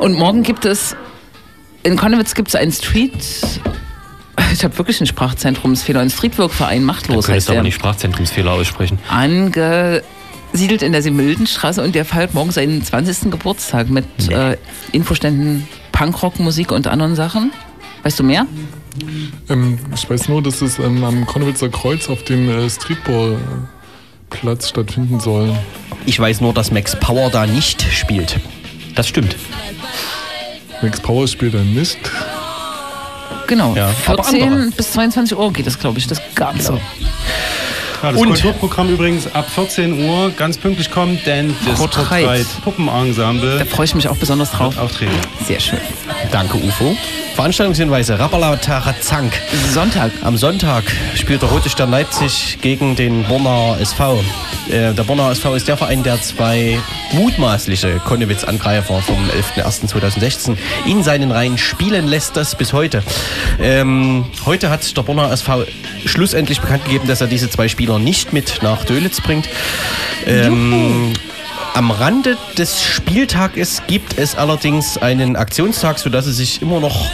[0.00, 0.96] Und morgen gibt es,
[1.82, 3.12] in Konnewitz gibt es einen Street,
[4.52, 8.98] ich habe wirklich einen Sprachzentrumsfehler, einen Streetwork-Verein, Du machtlos könntest heißt aber nicht Sprachzentrumsfehler aussprechen.
[9.10, 13.30] Angesiedelt in der Simildenstraße und der feiert morgen seinen 20.
[13.30, 14.56] Geburtstag mit äh,
[14.92, 17.52] Infoständen Punkrock, Musik und anderen Sachen.
[18.02, 18.46] Weißt du mehr?
[19.50, 25.20] ähm, ich weiß nur, dass es ähm, am Konnewitzer Kreuz auf dem äh, Streetball-Platz stattfinden
[25.20, 25.54] soll.
[26.06, 28.40] Ich weiß nur, dass Max Power da nicht spielt.
[28.94, 29.36] Das stimmt.
[30.82, 31.98] Max Power spielt er nicht.
[33.46, 33.74] Genau.
[33.74, 34.48] Ja, aber andere.
[34.48, 36.80] 14 bis 22 Uhr geht es, glaube ich, das Ganze.
[38.02, 42.44] Ja, das Und- Kulturprogramm übrigens ab 14 Uhr ganz pünktlich kommt, denn das Porträt.
[42.64, 44.78] Puppenensemble Da freue ich mich auch besonders drauf.
[44.78, 45.12] auftreten.
[45.46, 45.78] Sehr schön.
[46.32, 46.96] Danke, UFO.
[47.34, 48.18] Veranstaltungshinweise.
[48.18, 49.32] Rappalautarazank.
[49.72, 50.10] Sonntag.
[50.22, 50.84] Am Sonntag
[51.14, 54.22] spielt der Rote Stern Leipzig gegen den Bornauer SV.
[54.68, 56.78] Äh, der Bornauer SV ist der Verein, der zwei
[57.12, 63.02] mutmaßliche Konnewitz-Angreifer vom 11.01.2016 in seinen Reihen spielen lässt, das bis heute.
[63.60, 65.64] Ähm, heute hat der Bornauer SV
[66.04, 69.48] schlussendlich bekannt gegeben, dass er diese zwei Spieler nicht mit nach Dölitz bringt.
[70.26, 71.12] Ähm,
[71.74, 77.10] am Rande des Spieltages gibt es allerdings einen Aktionstag, sodass es sich immer noch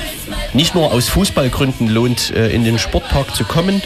[0.54, 3.82] nicht nur aus Fußballgründen lohnt, äh, in den Sportpark zu kommen.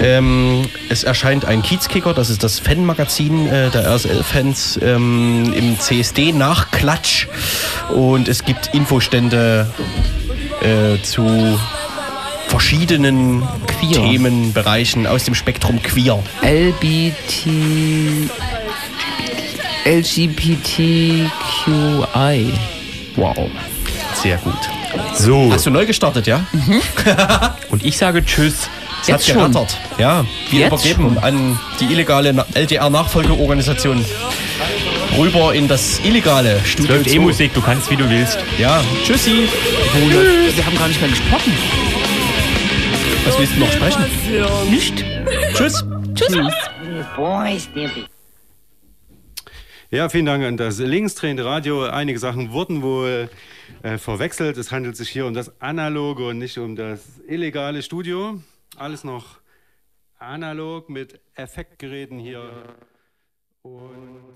[0.00, 6.32] Ähm, es erscheint ein Kiezkicker, das ist das Fanmagazin äh, der RSL-Fans ähm, im CSD
[6.32, 7.26] nach Klatsch.
[7.92, 9.68] Und es gibt Infostände
[10.62, 11.58] äh, zu
[12.58, 14.00] verschiedenen Queer.
[14.04, 16.22] Themenbereichen aus dem Spektrum Queer.
[16.40, 17.48] LBT.
[19.84, 21.28] LGBTQI.
[23.16, 23.36] Wow.
[24.22, 24.54] Sehr gut.
[25.14, 26.46] So, Hast du neu gestartet, ja?
[27.70, 28.68] und ich sage Tschüss.
[29.02, 29.52] Es Jetzt hat schon.
[29.52, 29.76] gerattert.
[29.98, 34.04] Ja, wir Jetzt übergeben an die illegale Na- LDR-Nachfolgeorganisation
[35.18, 36.94] rüber in das illegale Studio.
[36.94, 37.18] Läuft eh 2.
[37.18, 38.38] Musik, du kannst wie du willst.
[38.58, 39.48] Ja, tschüssi.
[40.54, 41.52] Wir haben gar nicht mehr gesprochen.
[43.26, 44.70] Was willst du noch sprechen?
[44.70, 45.04] Nicht?
[45.54, 45.84] Tschüss.
[49.90, 51.84] Ja, vielen Dank an das linksdrehende Radio.
[51.84, 53.30] Einige Sachen wurden wohl
[53.82, 54.58] äh, verwechselt.
[54.58, 58.40] Es handelt sich hier um das analoge und nicht um das illegale Studio.
[58.76, 59.40] Alles noch
[60.18, 62.50] analog mit Effektgeräten hier.
[63.62, 64.34] Und